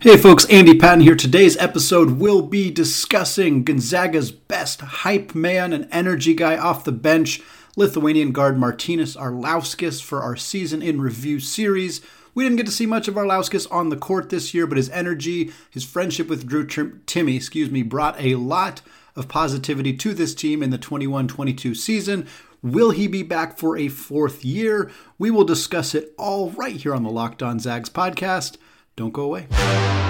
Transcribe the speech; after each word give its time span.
Hey 0.00 0.18
folks, 0.18 0.44
Andy 0.50 0.78
Patton 0.78 1.00
here. 1.00 1.16
Today's 1.16 1.56
episode 1.56 2.20
will 2.20 2.42
be 2.42 2.70
discussing 2.70 3.64
Gonzaga's 3.64 4.30
best 4.30 4.82
hype 4.82 5.34
man 5.34 5.72
and 5.72 5.88
energy 5.90 6.34
guy 6.34 6.58
off 6.58 6.84
the 6.84 6.92
bench, 6.92 7.40
Lithuanian 7.76 8.32
guard 8.32 8.58
Martynas 8.58 9.16
Arlauskas, 9.16 10.02
for 10.02 10.20
our 10.20 10.36
season 10.36 10.82
in 10.82 11.00
review 11.00 11.40
series. 11.40 12.02
We 12.34 12.44
didn't 12.44 12.58
get 12.58 12.66
to 12.66 12.72
see 12.72 12.84
much 12.84 13.08
of 13.08 13.14
Arlauskas 13.14 13.66
on 13.72 13.88
the 13.88 13.96
court 13.96 14.28
this 14.28 14.52
year, 14.52 14.66
but 14.66 14.76
his 14.76 14.90
energy, 14.90 15.50
his 15.70 15.86
friendship 15.86 16.28
with 16.28 16.46
Drew 16.46 16.66
Timme, 16.66 17.34
excuse 17.34 17.70
me, 17.70 17.82
brought 17.82 18.20
a 18.20 18.34
lot 18.34 18.82
of 19.16 19.28
positivity 19.28 19.94
to 19.94 20.12
this 20.12 20.34
team 20.34 20.62
in 20.62 20.68
the 20.68 20.78
21-22 20.78 21.74
season. 21.74 22.26
Will 22.62 22.90
he 22.90 23.06
be 23.06 23.22
back 23.22 23.56
for 23.56 23.78
a 23.78 23.88
fourth 23.88 24.44
year? 24.44 24.90
We 25.18 25.30
will 25.30 25.44
discuss 25.44 25.94
it 25.94 26.12
all 26.18 26.50
right 26.50 26.76
here 26.76 26.94
on 26.94 27.02
the 27.02 27.10
Locked 27.10 27.42
On 27.42 27.58
Zags 27.58 27.88
podcast. 27.88 28.58
Don't 28.96 29.12
go 29.12 29.24
away. 29.24 29.46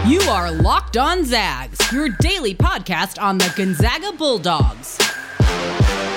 You 0.07 0.21
are 0.31 0.53
Locked 0.53 0.97
On 0.97 1.25
Zags, 1.25 1.81
your 1.91 2.09
daily 2.21 2.55
podcast 2.55 3.21
on 3.21 3.37
the 3.37 3.53
Gonzaga 3.57 4.13
Bulldogs. 4.13 4.97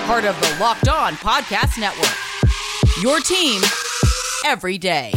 Part 0.05 0.23
of 0.23 0.39
the 0.39 0.55
Locked 0.59 0.87
On 0.87 1.13
Podcast 1.13 1.79
Network. 1.79 2.13
Your 3.01 3.21
team 3.21 3.63
every 4.45 4.77
day. 4.77 5.13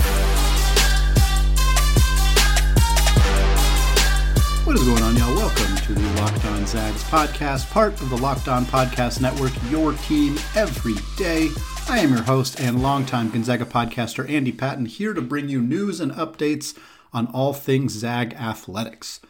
What 4.65 4.77
is 4.77 4.85
going 4.85 5.03
on, 5.03 5.15
y'all? 5.17 5.37
Welcome 5.37 5.77
to 5.77 5.93
the 5.93 6.21
Locked 6.23 6.47
On 6.47 6.67
Zags 6.67 7.05
podcast, 7.05 7.71
part 7.71 8.01
of 8.01 8.09
the 8.09 8.17
Locked 8.17 8.49
On 8.49 8.65
Podcast 8.65 9.21
Network, 9.21 9.53
your 9.71 9.93
team 9.93 10.39
every 10.55 10.95
day. 11.19 11.51
I 11.87 11.99
am 11.99 12.15
your 12.15 12.23
host 12.23 12.61
and 12.61 12.83
longtime 12.83 13.31
Gonzaga 13.31 13.67
podcaster, 13.67 14.27
Andy 14.31 14.53
Patton, 14.53 14.87
here 14.87 15.13
to 15.13 15.21
bring 15.21 15.51
you 15.51 15.61
news 15.61 16.01
and 16.01 16.13
updates 16.13 16.79
on 17.13 17.27
all 17.29 17.53
things 17.53 17.93
Zag 17.93 18.35
athletics. 18.35 19.21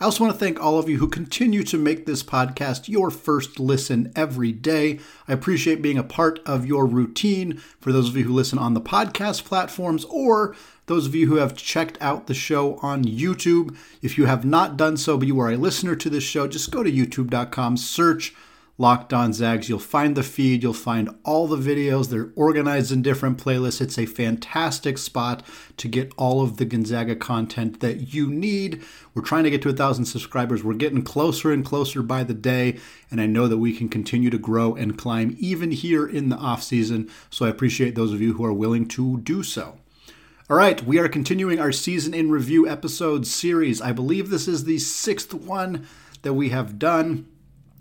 I 0.00 0.06
also 0.06 0.24
want 0.24 0.32
to 0.32 0.40
thank 0.40 0.58
all 0.58 0.78
of 0.78 0.88
you 0.88 0.96
who 0.96 1.08
continue 1.08 1.62
to 1.64 1.76
make 1.76 2.06
this 2.06 2.22
podcast 2.22 2.88
your 2.88 3.10
first 3.10 3.60
listen 3.60 4.10
every 4.16 4.50
day. 4.50 4.98
I 5.28 5.34
appreciate 5.34 5.82
being 5.82 5.98
a 5.98 6.02
part 6.02 6.40
of 6.46 6.64
your 6.64 6.86
routine 6.86 7.58
for 7.80 7.92
those 7.92 8.08
of 8.08 8.16
you 8.16 8.24
who 8.24 8.32
listen 8.32 8.58
on 8.58 8.72
the 8.72 8.80
podcast 8.80 9.44
platforms 9.44 10.06
or 10.06 10.56
those 10.86 11.06
of 11.06 11.14
you 11.14 11.26
who 11.26 11.36
have 11.36 11.54
checked 11.54 11.98
out 12.00 12.28
the 12.28 12.34
show 12.34 12.76
on 12.76 13.04
YouTube. 13.04 13.76
If 14.00 14.16
you 14.16 14.24
have 14.24 14.42
not 14.42 14.78
done 14.78 14.96
so, 14.96 15.18
but 15.18 15.28
you 15.28 15.38
are 15.38 15.50
a 15.50 15.58
listener 15.58 15.94
to 15.96 16.08
this 16.08 16.24
show, 16.24 16.48
just 16.48 16.70
go 16.70 16.82
to 16.82 16.90
youtube.com, 16.90 17.76
search 17.76 18.34
Locked 18.80 19.12
On 19.12 19.30
Zags. 19.34 19.68
You'll 19.68 19.78
find 19.78 20.16
the 20.16 20.22
feed, 20.22 20.62
you'll 20.62 20.72
find 20.72 21.10
all 21.22 21.46
the 21.46 21.58
videos. 21.58 22.08
They're 22.08 22.30
organized 22.34 22.90
in 22.90 23.02
different 23.02 23.36
playlists. 23.36 23.82
It's 23.82 23.98
a 23.98 24.06
fantastic 24.06 24.96
spot 24.96 25.42
to 25.76 25.86
get 25.86 26.14
all 26.16 26.40
of 26.40 26.56
the 26.56 26.64
Gonzaga 26.64 27.14
content 27.14 27.80
that 27.80 28.14
you 28.14 28.30
need. 28.30 28.82
We're 29.12 29.20
trying 29.20 29.44
to 29.44 29.50
get 29.50 29.60
to 29.62 29.68
a 29.68 29.74
thousand 29.74 30.06
subscribers. 30.06 30.64
We're 30.64 30.72
getting 30.72 31.02
closer 31.02 31.52
and 31.52 31.62
closer 31.62 32.00
by 32.00 32.24
the 32.24 32.32
day, 32.32 32.78
and 33.10 33.20
I 33.20 33.26
know 33.26 33.48
that 33.48 33.58
we 33.58 33.76
can 33.76 33.90
continue 33.90 34.30
to 34.30 34.38
grow 34.38 34.74
and 34.74 34.96
climb 34.96 35.36
even 35.38 35.72
here 35.72 36.06
in 36.06 36.30
the 36.30 36.38
off 36.38 36.62
season. 36.62 37.10
So 37.28 37.44
I 37.44 37.50
appreciate 37.50 37.96
those 37.96 38.14
of 38.14 38.22
you 38.22 38.32
who 38.32 38.46
are 38.46 38.52
willing 38.52 38.88
to 38.88 39.18
do 39.18 39.42
so. 39.42 39.76
All 40.48 40.56
right, 40.56 40.82
we 40.82 40.98
are 40.98 41.06
continuing 41.06 41.60
our 41.60 41.70
season 41.70 42.14
in 42.14 42.30
review 42.30 42.66
episode 42.66 43.26
series. 43.26 43.82
I 43.82 43.92
believe 43.92 44.30
this 44.30 44.48
is 44.48 44.64
the 44.64 44.78
sixth 44.78 45.34
one 45.34 45.86
that 46.22 46.32
we 46.32 46.48
have 46.48 46.78
done. 46.78 47.26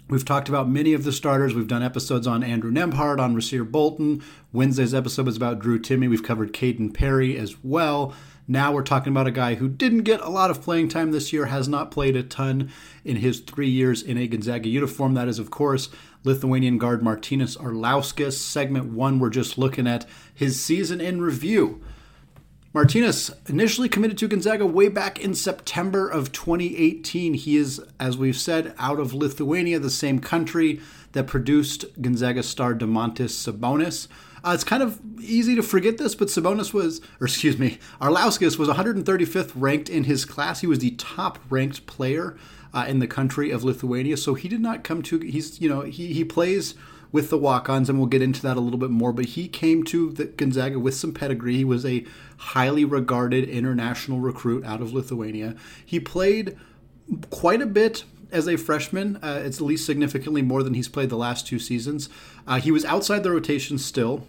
We've 0.10 0.26
talked 0.26 0.50
about 0.50 0.68
many 0.68 0.94
of 0.94 1.04
the 1.04 1.12
starters. 1.12 1.54
We've 1.54 1.68
done 1.68 1.84
episodes 1.84 2.26
on 2.26 2.44
Andrew 2.44 2.72
Nembhard, 2.72 3.20
on 3.20 3.36
Rasir 3.36 3.70
Bolton. 3.70 4.24
Wednesday's 4.52 4.96
episode 4.96 5.28
was 5.28 5.38
about 5.38 5.60
Drew 5.60 5.80
Timme. 5.80 6.10
We've 6.10 6.24
covered 6.24 6.52
Caden 6.52 6.96
Perry 6.96 7.38
as 7.38 7.64
well. 7.64 8.16
Now 8.48 8.72
we're 8.72 8.82
talking 8.82 9.14
about 9.14 9.28
a 9.28 9.32
guy 9.32 9.54
who 9.54 9.70
didn't 9.70 10.02
get 10.02 10.20
a 10.22 10.30
lot 10.30 10.50
of 10.50 10.64
playing 10.64 10.90
time 10.90 11.12
this 11.12 11.32
year, 11.32 11.46
has 11.46 11.68
not 11.68 11.92
played 11.92 12.16
a 12.16 12.24
ton 12.24 12.72
in 13.06 13.18
his 13.18 13.40
three 13.40 13.70
years 13.70 14.02
in 14.02 14.18
a 14.18 14.26
Gonzaga 14.26 14.68
uniform. 14.68 15.14
That 15.14 15.28
is, 15.28 15.38
of 15.38 15.52
course, 15.52 15.90
Lithuanian 16.24 16.80
guard 16.80 17.04
Martynas 17.04 17.56
Arlauskas. 17.60 18.34
Segment 18.34 18.92
one, 18.92 19.20
we're 19.20 19.30
just 19.30 19.60
looking 19.60 19.86
at 19.86 20.08
his 20.34 20.60
season 20.60 21.00
in 21.00 21.22
review. 21.22 21.84
Martynas 22.74 23.34
initially 23.50 23.90
committed 23.90 24.16
to 24.20 24.28
Gonzaga 24.28 24.64
way 24.64 24.90
back 24.90 25.20
in 25.20 25.34
September 25.34 26.08
of 26.08 26.32
2018. 26.32 27.34
He 27.34 27.58
is, 27.58 27.82
as 28.00 28.16
we've 28.16 28.38
said, 28.38 28.76
out 28.78 29.00
of 29.00 29.12
Lithuania, 29.12 29.80
the 29.80 29.90
same 29.90 30.20
country 30.20 30.80
that 31.14 31.26
produced 31.26 31.86
Gonzaga 32.00 32.44
star 32.44 32.76
Domantas 32.76 33.32
Sabonis. 33.32 34.08
Uh, 34.44 34.52
it's 34.54 34.64
kind 34.64 34.84
of 34.84 35.02
easy 35.20 35.56
to 35.56 35.64
forget 35.64 35.98
this, 35.98 36.14
but 36.14 36.28
Sabonis 36.28 36.72
was, 36.72 37.02
or 37.20 37.26
excuse 37.26 37.58
me, 37.58 37.80
Arlauskas 38.00 38.60
was 38.60 38.70
135th 38.70 39.52
ranked 39.56 39.90
in 39.90 40.04
his 40.04 40.24
class. 40.24 40.62
He 40.62 40.68
was 40.68 40.78
the 40.78 40.92
top 40.92 41.40
ranked 41.50 41.88
player 41.88 42.38
uh, 42.72 42.86
in 42.88 43.00
the 43.00 43.08
country 43.08 43.50
of 43.50 43.64
Lithuania. 43.64 44.16
So 44.16 44.36
he 44.36 44.48
did 44.48 44.62
not 44.62 44.84
come 44.84 45.02
to, 45.04 45.18
he's, 45.18 45.60
you 45.60 45.70
know, 45.70 45.82
he, 45.82 46.14
he 46.14 46.24
plays 46.24 46.76
with 47.12 47.30
the 47.30 47.38
walk-ons, 47.38 47.90
and 47.90 47.98
we'll 47.98 48.08
get 48.08 48.22
into 48.22 48.42
that 48.44 48.58
a 48.58 48.60
little 48.60 48.80
bit 48.80 48.92
more. 48.92 49.12
But 49.12 49.26
he 49.26 49.48
came 49.48 49.84
to 49.86 50.12
the 50.12 50.26
Gonzaga 50.26 50.80
with 50.80 50.96
some 50.96 51.14
pedigree. 51.14 51.58
He 51.58 51.66
was 51.66 51.86
a 51.86 52.06
highly 52.38 52.86
regarded 52.86 53.48
international 53.50 54.20
recruit 54.20 54.64
out 54.64 54.82
of 54.82 54.94
Lithuania. 54.94 55.56
He 55.86 56.00
played 56.00 56.58
quite 57.30 57.62
a 57.62 57.66
bit 57.66 58.04
as 58.32 58.48
a 58.48 58.58
freshman. 58.58 59.18
Uh, 59.18 59.42
it's 59.44 59.58
at 59.58 59.64
least 59.64 59.86
significantly 59.86 60.42
more 60.42 60.64
than 60.64 60.74
he's 60.74 60.88
played 60.88 61.10
the 61.10 61.18
last 61.18 61.48
two 61.48 61.60
seasons. 61.60 62.10
Uh, 62.48 62.60
he 62.60 62.72
was 62.72 62.86
outside 62.86 63.24
the 63.24 63.32
rotation 63.32 63.78
still. 63.78 64.28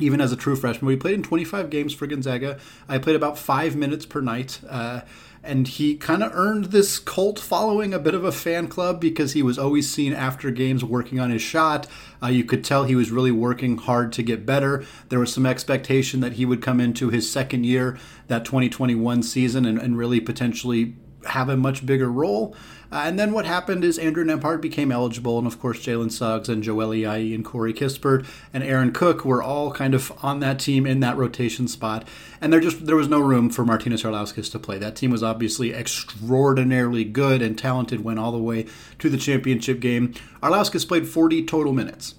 Even 0.00 0.20
as 0.20 0.30
a 0.30 0.36
true 0.36 0.54
freshman, 0.54 0.86
we 0.86 0.94
played 0.94 1.14
in 1.14 1.24
25 1.24 1.70
games 1.70 1.92
for 1.92 2.06
Gonzaga. 2.06 2.58
I 2.88 2.98
played 2.98 3.16
about 3.16 3.36
five 3.36 3.74
minutes 3.74 4.06
per 4.06 4.20
night. 4.20 4.60
Uh, 4.68 5.00
and 5.48 5.66
he 5.66 5.96
kind 5.96 6.22
of 6.22 6.30
earned 6.34 6.66
this 6.66 6.98
cult 6.98 7.38
following, 7.38 7.94
a 7.94 7.98
bit 7.98 8.14
of 8.14 8.22
a 8.22 8.30
fan 8.30 8.68
club, 8.68 9.00
because 9.00 9.32
he 9.32 9.42
was 9.42 9.58
always 9.58 9.90
seen 9.90 10.12
after 10.12 10.50
games 10.50 10.84
working 10.84 11.18
on 11.18 11.30
his 11.30 11.40
shot. 11.40 11.86
Uh, 12.22 12.26
you 12.26 12.44
could 12.44 12.62
tell 12.62 12.84
he 12.84 12.94
was 12.94 13.10
really 13.10 13.30
working 13.30 13.78
hard 13.78 14.12
to 14.12 14.22
get 14.22 14.44
better. 14.44 14.84
There 15.08 15.18
was 15.18 15.32
some 15.32 15.46
expectation 15.46 16.20
that 16.20 16.34
he 16.34 16.44
would 16.44 16.60
come 16.60 16.80
into 16.80 17.08
his 17.08 17.30
second 17.30 17.64
year, 17.64 17.98
that 18.26 18.44
2021 18.44 19.22
season, 19.22 19.64
and, 19.64 19.78
and 19.78 19.96
really 19.96 20.20
potentially 20.20 20.94
have 21.26 21.48
a 21.48 21.56
much 21.56 21.86
bigger 21.86 22.12
role. 22.12 22.54
Uh, 22.90 23.02
and 23.04 23.18
then 23.18 23.32
what 23.32 23.44
happened 23.44 23.84
is 23.84 23.98
Andrew 23.98 24.24
Nembhard 24.24 24.60
became 24.60 24.90
eligible, 24.90 25.36
and 25.36 25.46
of 25.46 25.60
course 25.60 25.78
Jalen 25.78 26.10
Suggs 26.10 26.48
and 26.48 26.62
Joel 26.62 26.88
Ayayi 26.88 27.34
and 27.34 27.44
Corey 27.44 27.74
Kispert 27.74 28.26
and 28.54 28.64
Aaron 28.64 28.92
Cook 28.92 29.24
were 29.24 29.42
all 29.42 29.72
kind 29.72 29.94
of 29.94 30.12
on 30.22 30.40
that 30.40 30.58
team 30.58 30.86
in 30.86 31.00
that 31.00 31.16
rotation 31.16 31.68
spot. 31.68 32.08
And 32.40 32.52
there 32.52 32.60
just 32.60 32.86
there 32.86 32.96
was 32.96 33.08
no 33.08 33.20
room 33.20 33.50
for 33.50 33.64
Martynas 33.64 34.04
Arlauskas 34.04 34.50
to 34.52 34.58
play. 34.58 34.78
That 34.78 34.96
team 34.96 35.10
was 35.10 35.22
obviously 35.22 35.74
extraordinarily 35.74 37.04
good 37.04 37.42
and 37.42 37.58
talented, 37.58 38.02
went 38.02 38.18
all 38.18 38.32
the 38.32 38.38
way 38.38 38.66
to 38.98 39.10
the 39.10 39.18
championship 39.18 39.80
game. 39.80 40.14
Arlauskas 40.42 40.88
played 40.88 41.06
40 41.06 41.44
total 41.44 41.74
minutes 41.74 42.14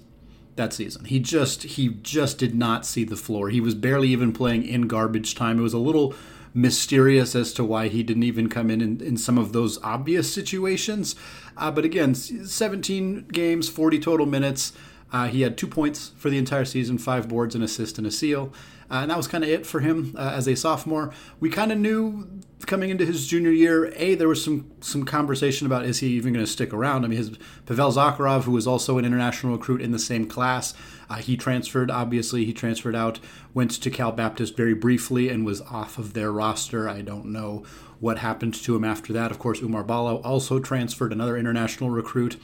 that 0.54 0.72
season. 0.72 1.04
He 1.06 1.18
just 1.18 1.64
he 1.64 1.88
just 2.02 2.38
did 2.38 2.54
not 2.54 2.86
see 2.86 3.02
the 3.02 3.16
floor. 3.16 3.48
He 3.48 3.60
was 3.60 3.74
barely 3.74 4.08
even 4.08 4.32
playing 4.32 4.64
in 4.64 4.86
garbage 4.86 5.34
time. 5.34 5.58
It 5.58 5.62
was 5.62 5.74
a 5.74 5.78
little 5.78 6.14
mysterious 6.52 7.34
as 7.34 7.52
to 7.54 7.64
why 7.64 7.88
he 7.88 8.02
didn't 8.02 8.22
even 8.22 8.48
come 8.48 8.70
in 8.70 8.80
in, 8.80 9.00
in 9.00 9.16
some 9.16 9.38
of 9.38 9.52
those 9.52 9.82
obvious 9.82 10.32
situations. 10.32 11.14
Uh, 11.56 11.70
but 11.70 11.84
again, 11.84 12.14
17 12.14 13.26
games, 13.32 13.68
40 13.68 13.98
total 13.98 14.26
minutes. 14.26 14.72
Uh, 15.12 15.26
he 15.26 15.42
had 15.42 15.58
two 15.58 15.66
points 15.66 16.12
for 16.16 16.30
the 16.30 16.38
entire 16.38 16.64
season, 16.64 16.98
five 16.98 17.28
boards, 17.28 17.54
an 17.54 17.62
assist, 17.62 17.98
and 17.98 18.06
a 18.06 18.10
seal. 18.10 18.52
Uh, 18.90 19.02
and 19.02 19.10
that 19.10 19.16
was 19.16 19.28
kind 19.28 19.44
of 19.44 19.50
it 19.50 19.64
for 19.64 19.80
him 19.80 20.14
uh, 20.18 20.32
as 20.34 20.48
a 20.48 20.56
sophomore. 20.56 21.12
We 21.38 21.48
kind 21.48 21.70
of 21.70 21.78
knew 21.78 22.40
coming 22.66 22.90
into 22.90 23.06
his 23.06 23.26
junior 23.26 23.50
year, 23.50 23.92
a 23.96 24.14
there 24.14 24.28
was 24.28 24.44
some 24.44 24.70
some 24.80 25.04
conversation 25.04 25.66
about 25.66 25.84
is 25.84 26.00
he 26.00 26.08
even 26.08 26.32
going 26.32 26.44
to 26.44 26.50
stick 26.50 26.72
around. 26.72 27.04
I 27.04 27.08
mean, 27.08 27.18
his 27.18 27.30
Pavel 27.66 27.92
Zakharov, 27.92 28.42
who 28.44 28.52
was 28.52 28.66
also 28.66 28.98
an 28.98 29.04
international 29.04 29.52
recruit 29.52 29.80
in 29.80 29.92
the 29.92 29.98
same 29.98 30.26
class, 30.26 30.74
uh, 31.08 31.16
he 31.16 31.36
transferred. 31.36 31.90
Obviously, 31.90 32.44
he 32.44 32.52
transferred 32.52 32.96
out, 32.96 33.20
went 33.54 33.70
to 33.70 33.90
Cal 33.90 34.12
Baptist 34.12 34.56
very 34.56 34.74
briefly, 34.74 35.28
and 35.28 35.46
was 35.46 35.60
off 35.62 35.98
of 35.98 36.12
their 36.12 36.32
roster. 36.32 36.88
I 36.88 37.02
don't 37.02 37.26
know 37.26 37.64
what 38.00 38.18
happened 38.18 38.54
to 38.54 38.74
him 38.74 38.84
after 38.84 39.12
that. 39.12 39.30
Of 39.30 39.38
course, 39.38 39.60
Oumar 39.60 39.86
Ballo 39.86 40.16
also 40.22 40.58
transferred, 40.58 41.12
another 41.12 41.36
international 41.36 41.90
recruit 41.90 42.36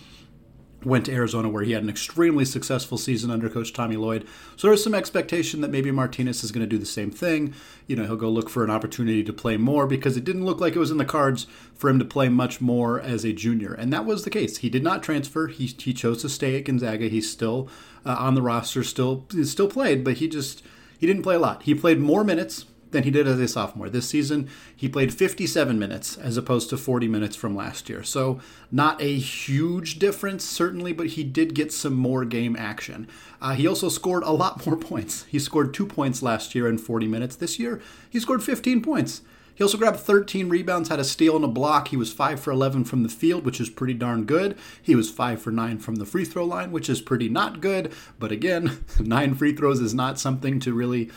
went 0.86 1.04
to 1.06 1.12
Arizona 1.12 1.48
where 1.48 1.64
he 1.64 1.72
had 1.72 1.82
an 1.82 1.88
extremely 1.88 2.44
successful 2.44 2.96
season 2.96 3.30
under 3.30 3.50
coach 3.50 3.72
Tommy 3.72 3.96
Lloyd. 3.96 4.24
So 4.56 4.68
there's 4.68 4.84
some 4.84 4.94
expectation 4.94 5.60
that 5.60 5.70
maybe 5.70 5.90
Martinez 5.90 6.44
is 6.44 6.52
going 6.52 6.64
to 6.64 6.66
do 6.66 6.78
the 6.78 6.86
same 6.86 7.10
thing. 7.10 7.54
You 7.88 7.96
know, 7.96 8.04
he'll 8.04 8.16
go 8.16 8.30
look 8.30 8.48
for 8.48 8.62
an 8.62 8.70
opportunity 8.70 9.24
to 9.24 9.32
play 9.32 9.56
more 9.56 9.86
because 9.86 10.16
it 10.16 10.24
didn't 10.24 10.44
look 10.44 10.60
like 10.60 10.76
it 10.76 10.78
was 10.78 10.92
in 10.92 10.98
the 10.98 11.04
cards 11.04 11.48
for 11.74 11.90
him 11.90 11.98
to 11.98 12.04
play 12.04 12.28
much 12.28 12.60
more 12.60 13.00
as 13.00 13.24
a 13.24 13.32
junior. 13.32 13.74
And 13.74 13.92
that 13.92 14.06
was 14.06 14.22
the 14.22 14.30
case. 14.30 14.58
He 14.58 14.70
did 14.70 14.84
not 14.84 15.02
transfer. 15.02 15.48
He, 15.48 15.66
he 15.66 15.92
chose 15.92 16.22
to 16.22 16.28
stay 16.28 16.56
at 16.56 16.64
Gonzaga. 16.64 17.08
He's 17.08 17.30
still 17.30 17.68
uh, 18.04 18.16
on 18.18 18.36
the 18.36 18.42
roster, 18.42 18.84
still 18.84 19.26
still 19.42 19.68
played, 19.68 20.04
but 20.04 20.18
he 20.18 20.28
just 20.28 20.62
he 20.96 21.06
didn't 21.06 21.24
play 21.24 21.34
a 21.34 21.40
lot. 21.40 21.64
He 21.64 21.74
played 21.74 21.98
more 21.98 22.22
minutes 22.22 22.64
than 22.90 23.02
he 23.02 23.10
did 23.10 23.26
as 23.26 23.38
a 23.38 23.48
sophomore. 23.48 23.90
This 23.90 24.08
season, 24.08 24.48
he 24.74 24.88
played 24.88 25.12
57 25.12 25.78
minutes 25.78 26.16
as 26.16 26.36
opposed 26.36 26.70
to 26.70 26.76
40 26.76 27.08
minutes 27.08 27.36
from 27.36 27.56
last 27.56 27.88
year. 27.88 28.02
So, 28.02 28.40
not 28.70 29.00
a 29.00 29.18
huge 29.18 29.98
difference, 29.98 30.44
certainly, 30.44 30.92
but 30.92 31.08
he 31.08 31.24
did 31.24 31.54
get 31.54 31.72
some 31.72 31.94
more 31.94 32.24
game 32.24 32.56
action. 32.56 33.08
Uh, 33.40 33.54
he 33.54 33.66
also 33.66 33.88
scored 33.88 34.22
a 34.22 34.30
lot 34.30 34.66
more 34.66 34.76
points. 34.76 35.24
He 35.24 35.38
scored 35.38 35.74
two 35.74 35.86
points 35.86 36.22
last 36.22 36.54
year 36.54 36.68
in 36.68 36.78
40 36.78 37.08
minutes. 37.08 37.36
This 37.36 37.58
year, 37.58 37.80
he 38.08 38.20
scored 38.20 38.42
15 38.42 38.82
points. 38.82 39.22
He 39.56 39.64
also 39.64 39.78
grabbed 39.78 40.00
13 40.00 40.50
rebounds, 40.50 40.90
had 40.90 41.00
a 41.00 41.04
steal 41.04 41.34
and 41.34 41.44
a 41.44 41.48
block. 41.48 41.88
He 41.88 41.96
was 41.96 42.12
5 42.12 42.38
for 42.38 42.50
11 42.50 42.84
from 42.84 43.02
the 43.02 43.08
field, 43.08 43.46
which 43.46 43.58
is 43.58 43.70
pretty 43.70 43.94
darn 43.94 44.24
good. 44.24 44.56
He 44.82 44.94
was 44.94 45.10
5 45.10 45.40
for 45.40 45.50
9 45.50 45.78
from 45.78 45.96
the 45.96 46.04
free 46.04 46.26
throw 46.26 46.44
line, 46.44 46.72
which 46.72 46.90
is 46.90 47.00
pretty 47.00 47.30
not 47.30 47.62
good. 47.62 47.90
But 48.18 48.32
again, 48.32 48.84
9 49.00 49.34
free 49.34 49.54
throws 49.54 49.80
is 49.80 49.94
not 49.94 50.20
something 50.20 50.60
to 50.60 50.74
really 50.74 51.10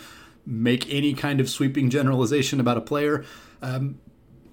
make 0.49 0.91
any 0.91 1.13
kind 1.13 1.39
of 1.39 1.49
sweeping 1.49 1.89
generalization 1.89 2.59
about 2.59 2.77
a 2.77 2.81
player. 2.81 3.23
Um, 3.61 3.99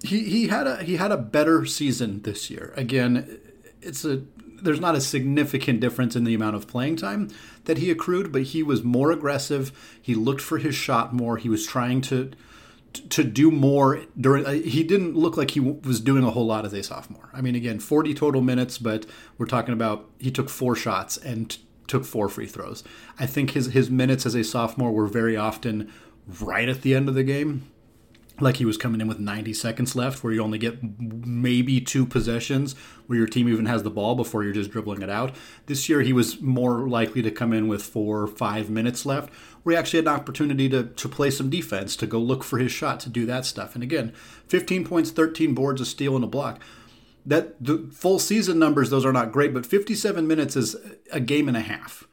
he, 0.03 0.23
he 0.23 0.47
had 0.47 0.67
a 0.67 0.83
he 0.83 0.97
had 0.97 1.11
a 1.11 1.17
better 1.17 1.65
season 1.65 2.21
this 2.21 2.49
year. 2.49 2.73
Again, 2.77 3.39
it's 3.81 4.05
a 4.05 4.23
there's 4.61 4.79
not 4.79 4.95
a 4.95 5.01
significant 5.01 5.79
difference 5.79 6.15
in 6.15 6.23
the 6.23 6.33
amount 6.33 6.55
of 6.55 6.67
playing 6.67 6.95
time 6.95 7.29
that 7.65 7.79
he 7.79 7.91
accrued, 7.91 8.31
but 8.31 8.43
he 8.43 8.63
was 8.63 8.83
more 8.83 9.11
aggressive. 9.11 9.71
He 10.01 10.15
looked 10.15 10.41
for 10.41 10.57
his 10.57 10.75
shot 10.75 11.13
more. 11.13 11.37
He 11.37 11.49
was 11.49 11.65
trying 11.65 12.01
to 12.01 12.31
to 13.09 13.23
do 13.23 13.51
more 13.51 14.03
during. 14.19 14.45
Uh, 14.45 14.51
he 14.51 14.83
didn't 14.83 15.15
look 15.15 15.35
like 15.35 15.51
he 15.51 15.59
was 15.59 15.99
doing 15.99 16.23
a 16.23 16.31
whole 16.31 16.45
lot 16.45 16.65
as 16.65 16.73
a 16.73 16.83
sophomore. 16.83 17.29
I 17.33 17.41
mean, 17.41 17.55
again, 17.55 17.79
40 17.79 18.13
total 18.13 18.41
minutes, 18.41 18.77
but 18.77 19.05
we're 19.37 19.45
talking 19.45 19.73
about 19.73 20.09
he 20.19 20.31
took 20.31 20.49
four 20.49 20.75
shots 20.75 21.17
and 21.17 21.57
took 21.87 22.05
four 22.05 22.29
free 22.29 22.47
throws. 22.47 22.83
I 23.19 23.25
think 23.25 23.51
his 23.51 23.67
his 23.67 23.89
minutes 23.89 24.25
as 24.25 24.35
a 24.35 24.43
sophomore 24.43 24.91
were 24.91 25.07
very 25.07 25.37
often 25.37 25.91
right 26.41 26.69
at 26.69 26.81
the 26.81 26.95
end 26.95 27.09
of 27.09 27.15
the 27.15 27.23
game. 27.23 27.69
Like 28.39 28.57
he 28.57 28.65
was 28.65 28.77
coming 28.77 29.01
in 29.01 29.07
with 29.07 29.17
90 29.17 29.51
seconds 29.53 29.95
left 29.95 30.23
where 30.23 30.31
you 30.31 30.43
only 30.43 30.59
get 30.59 30.77
maybe 30.99 31.81
two 31.81 32.05
possessions 32.05 32.75
where 33.07 33.17
your 33.17 33.27
team 33.27 33.49
even 33.49 33.65
has 33.65 33.81
the 33.81 33.89
ball 33.89 34.13
before 34.13 34.43
you're 34.43 34.53
just 34.53 34.69
dribbling 34.69 35.01
it 35.01 35.09
out. 35.09 35.35
This 35.65 35.89
year 35.89 36.01
he 36.01 36.13
was 36.13 36.39
more 36.39 36.87
likely 36.87 37.23
to 37.23 37.31
come 37.31 37.51
in 37.51 37.67
with 37.67 37.81
four 37.81 38.21
or 38.21 38.27
five 38.27 38.69
minutes 38.69 39.07
left 39.07 39.33
where 39.63 39.73
he 39.73 39.79
actually 39.79 39.97
had 39.97 40.07
an 40.07 40.13
opportunity 40.13 40.69
to, 40.69 40.83
to 40.83 41.09
play 41.09 41.31
some 41.31 41.49
defense 41.49 41.95
to 41.95 42.05
go 42.05 42.19
look 42.19 42.43
for 42.43 42.59
his 42.59 42.71
shot 42.71 42.99
to 43.01 43.09
do 43.09 43.25
that 43.25 43.43
stuff. 43.43 43.73
And 43.73 43.83
again 43.83 44.13
15 44.49 44.85
points 44.85 45.09
13 45.09 45.55
boards 45.55 45.81
a 45.81 45.85
steal 45.85 46.15
and 46.15 46.23
a 46.23 46.27
block 46.27 46.61
that 47.27 47.63
the 47.63 47.89
full 47.93 48.17
season 48.17 48.57
numbers 48.57 48.89
those 48.89 49.05
are 49.05 49.13
not 49.13 49.31
great 49.31 49.53
but 49.53 49.65
57 49.65 50.25
minutes 50.25 50.55
is 50.55 50.75
a 51.11 51.19
game 51.19 51.47
and 51.47 51.57
a 51.57 51.61
half 51.61 52.07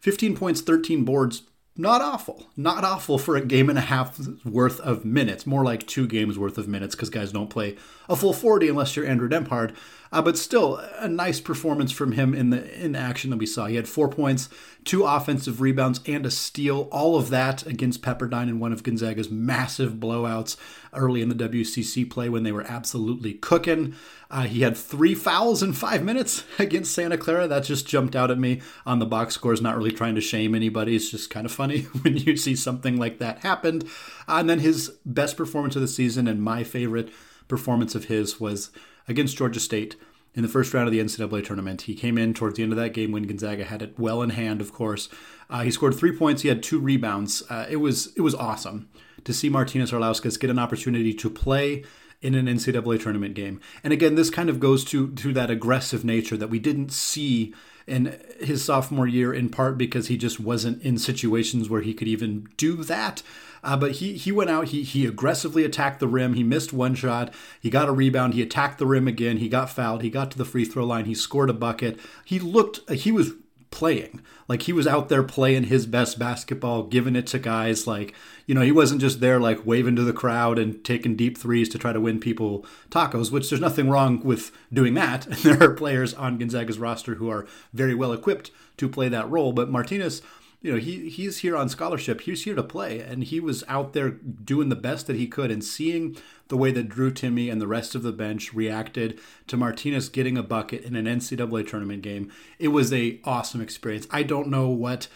15 0.00 0.36
points 0.36 0.60
13 0.62 1.04
boards 1.04 1.42
not 1.76 2.02
awful. 2.02 2.46
Not 2.56 2.84
awful 2.84 3.16
for 3.16 3.36
a 3.36 3.44
game 3.44 3.70
and 3.70 3.78
a 3.78 3.82
half 3.82 4.18
worth 4.44 4.80
of 4.80 5.04
minutes. 5.04 5.46
More 5.46 5.64
like 5.64 5.86
two 5.86 6.06
games 6.06 6.38
worth 6.38 6.58
of 6.58 6.68
minutes 6.68 6.94
because 6.94 7.08
guys 7.08 7.32
don't 7.32 7.48
play 7.48 7.76
a 8.08 8.16
full 8.16 8.34
40 8.34 8.68
unless 8.68 8.94
you're 8.96 9.06
Andrew 9.06 9.28
Nembhard. 9.28 9.74
Uh, 10.12 10.20
but 10.20 10.36
still, 10.36 10.76
a 10.98 11.06
nice 11.06 11.38
performance 11.38 11.92
from 11.92 12.12
him 12.12 12.34
in 12.34 12.50
the 12.50 12.84
in 12.84 12.96
action 12.96 13.30
that 13.30 13.36
we 13.36 13.46
saw. 13.46 13.66
He 13.66 13.76
had 13.76 13.88
four 13.88 14.08
points, 14.08 14.48
two 14.84 15.04
offensive 15.04 15.60
rebounds, 15.60 16.00
and 16.04 16.26
a 16.26 16.32
steal. 16.32 16.88
All 16.90 17.16
of 17.16 17.30
that 17.30 17.64
against 17.64 18.02
Pepperdine 18.02 18.48
in 18.48 18.58
one 18.58 18.72
of 18.72 18.82
Gonzaga's 18.82 19.30
massive 19.30 19.94
blowouts 19.94 20.56
early 20.92 21.22
in 21.22 21.28
the 21.28 21.48
WCC 21.48 22.10
play 22.10 22.28
when 22.28 22.42
they 22.42 22.50
were 22.50 22.66
absolutely 22.68 23.34
cooking. 23.34 23.94
Uh, 24.32 24.42
he 24.42 24.62
had 24.62 24.76
three 24.76 25.14
fouls 25.14 25.62
in 25.62 25.72
five 25.72 26.02
minutes 26.02 26.44
against 26.58 26.92
Santa 26.92 27.16
Clara. 27.16 27.46
That 27.46 27.62
just 27.62 27.86
jumped 27.86 28.16
out 28.16 28.32
at 28.32 28.38
me 28.38 28.62
on 28.84 28.98
the 28.98 29.06
box 29.06 29.34
scores. 29.34 29.62
Not 29.62 29.76
really 29.76 29.92
trying 29.92 30.16
to 30.16 30.20
shame 30.20 30.56
anybody. 30.56 30.96
It's 30.96 31.10
just 31.10 31.30
kind 31.30 31.46
of 31.46 31.52
funny 31.52 31.82
when 32.02 32.16
you 32.16 32.36
see 32.36 32.56
something 32.56 32.96
like 32.96 33.18
that 33.18 33.40
happened. 33.40 33.84
Uh, 34.28 34.38
and 34.38 34.50
then 34.50 34.58
his 34.58 34.90
best 35.06 35.36
performance 35.36 35.76
of 35.76 35.82
the 35.82 35.88
season 35.88 36.26
and 36.26 36.42
my 36.42 36.64
favorite 36.64 37.10
performance 37.46 37.94
of 37.94 38.04
his 38.06 38.40
was 38.40 38.70
against 39.10 39.36
Georgia 39.36 39.60
State 39.60 39.96
in 40.34 40.42
the 40.42 40.48
first 40.48 40.72
round 40.72 40.86
of 40.86 40.92
the 40.92 41.00
NCAA 41.00 41.44
tournament. 41.44 41.82
He 41.82 41.94
came 41.94 42.16
in 42.16 42.32
towards 42.32 42.56
the 42.56 42.62
end 42.62 42.72
of 42.72 42.78
that 42.78 42.94
game 42.94 43.12
when 43.12 43.24
Gonzaga 43.24 43.64
had 43.64 43.82
it 43.82 43.98
well 43.98 44.22
in 44.22 44.30
hand, 44.30 44.60
of 44.60 44.72
course. 44.72 45.08
Uh, 45.50 45.62
he 45.62 45.70
scored 45.70 45.94
three 45.94 46.16
points. 46.16 46.42
He 46.42 46.48
had 46.48 46.62
two 46.62 46.78
rebounds. 46.78 47.42
Uh, 47.50 47.66
it 47.68 47.76
was 47.76 48.14
it 48.16 48.20
was 48.20 48.34
awesome 48.34 48.88
to 49.24 49.34
see 49.34 49.50
Martynas 49.50 49.92
Arlauskas 49.92 50.38
get 50.38 50.50
an 50.50 50.58
opportunity 50.58 51.12
to 51.12 51.28
play 51.28 51.84
in 52.22 52.34
an 52.34 52.46
NCAA 52.46 53.02
tournament 53.02 53.34
game. 53.34 53.60
And 53.82 53.92
again, 53.92 54.14
this 54.14 54.30
kind 54.30 54.48
of 54.48 54.60
goes 54.60 54.84
to 54.86 55.12
to 55.14 55.32
that 55.32 55.50
aggressive 55.50 56.04
nature 56.04 56.36
that 56.36 56.48
we 56.48 56.60
didn't 56.60 56.92
see 56.92 57.52
in 57.86 58.20
his 58.40 58.64
sophomore 58.64 59.06
year, 59.06 59.32
in 59.32 59.48
part 59.48 59.78
because 59.78 60.08
he 60.08 60.16
just 60.16 60.40
wasn't 60.40 60.82
in 60.82 60.98
situations 60.98 61.68
where 61.68 61.82
he 61.82 61.94
could 61.94 62.08
even 62.08 62.48
do 62.56 62.76
that. 62.84 63.22
Uh, 63.62 63.76
but 63.76 63.92
he 63.92 64.14
he 64.14 64.32
went 64.32 64.50
out. 64.50 64.68
He 64.68 64.82
he 64.82 65.06
aggressively 65.06 65.64
attacked 65.64 66.00
the 66.00 66.08
rim. 66.08 66.34
He 66.34 66.42
missed 66.42 66.72
one 66.72 66.94
shot. 66.94 67.32
He 67.60 67.68
got 67.68 67.88
a 67.88 67.92
rebound. 67.92 68.34
He 68.34 68.42
attacked 68.42 68.78
the 68.78 68.86
rim 68.86 69.06
again. 69.06 69.36
He 69.36 69.48
got 69.48 69.70
fouled. 69.70 70.02
He 70.02 70.10
got 70.10 70.30
to 70.30 70.38
the 70.38 70.44
free 70.44 70.64
throw 70.64 70.84
line. 70.84 71.04
He 71.04 71.14
scored 71.14 71.50
a 71.50 71.54
bucket. 71.54 71.98
He 72.24 72.38
looked. 72.38 72.88
He 72.90 73.12
was 73.12 73.32
playing. 73.70 74.20
Like 74.48 74.62
he 74.62 74.72
was 74.72 74.86
out 74.86 75.08
there 75.08 75.22
playing 75.22 75.64
his 75.64 75.86
best 75.86 76.18
basketball 76.18 76.82
giving 76.84 77.14
it 77.14 77.26
to 77.28 77.38
guys 77.38 77.86
like 77.86 78.14
you 78.46 78.54
know 78.54 78.62
he 78.62 78.72
wasn't 78.72 79.00
just 79.00 79.20
there 79.20 79.38
like 79.38 79.64
waving 79.64 79.96
to 79.96 80.02
the 80.02 80.12
crowd 80.12 80.58
and 80.58 80.82
taking 80.84 81.14
deep 81.16 81.38
threes 81.38 81.68
to 81.70 81.78
try 81.78 81.92
to 81.92 82.00
win 82.00 82.18
people 82.18 82.66
tacos 82.90 83.30
which 83.30 83.48
there's 83.48 83.60
nothing 83.60 83.88
wrong 83.88 84.20
with 84.24 84.50
doing 84.72 84.94
that. 84.94 85.26
And 85.26 85.36
there 85.36 85.62
are 85.62 85.74
players 85.74 86.14
on 86.14 86.38
gonzaga's 86.38 86.78
roster 86.78 87.14
who 87.14 87.30
are 87.30 87.46
very 87.72 87.94
well 87.94 88.12
equipped 88.12 88.50
to 88.78 88.88
play 88.88 89.08
that 89.08 89.30
role 89.30 89.52
but 89.52 89.70
martynas 89.70 90.22
you 90.62 90.72
know, 90.72 90.78
he 90.78 91.08
he's 91.08 91.38
here 91.38 91.56
on 91.56 91.68
scholarship. 91.68 92.22
He's 92.22 92.44
here 92.44 92.54
to 92.54 92.62
play, 92.62 93.00
and 93.00 93.24
he 93.24 93.40
was 93.40 93.64
out 93.66 93.94
there 93.94 94.10
doing 94.10 94.68
the 94.68 94.76
best 94.76 95.06
that 95.06 95.16
he 95.16 95.26
could. 95.26 95.50
And 95.50 95.64
seeing 95.64 96.16
the 96.48 96.56
way 96.56 96.70
that 96.72 96.88
Drew 96.88 97.10
Timme 97.10 97.50
and 97.50 97.60
the 97.60 97.66
rest 97.66 97.94
of 97.94 98.02
the 98.02 98.12
bench 98.12 98.52
reacted 98.52 99.18
to 99.46 99.56
Martinez 99.56 100.10
getting 100.10 100.36
a 100.36 100.42
bucket 100.42 100.82
in 100.82 100.96
an 100.96 101.06
NCAA 101.06 101.66
tournament 101.66 102.02
game, 102.02 102.30
it 102.58 102.68
was 102.68 102.92
a 102.92 103.20
awesome 103.24 103.62
experience. 103.62 104.06
I 104.10 104.22
don't 104.22 104.48
know 104.48 104.68
what 104.68 105.08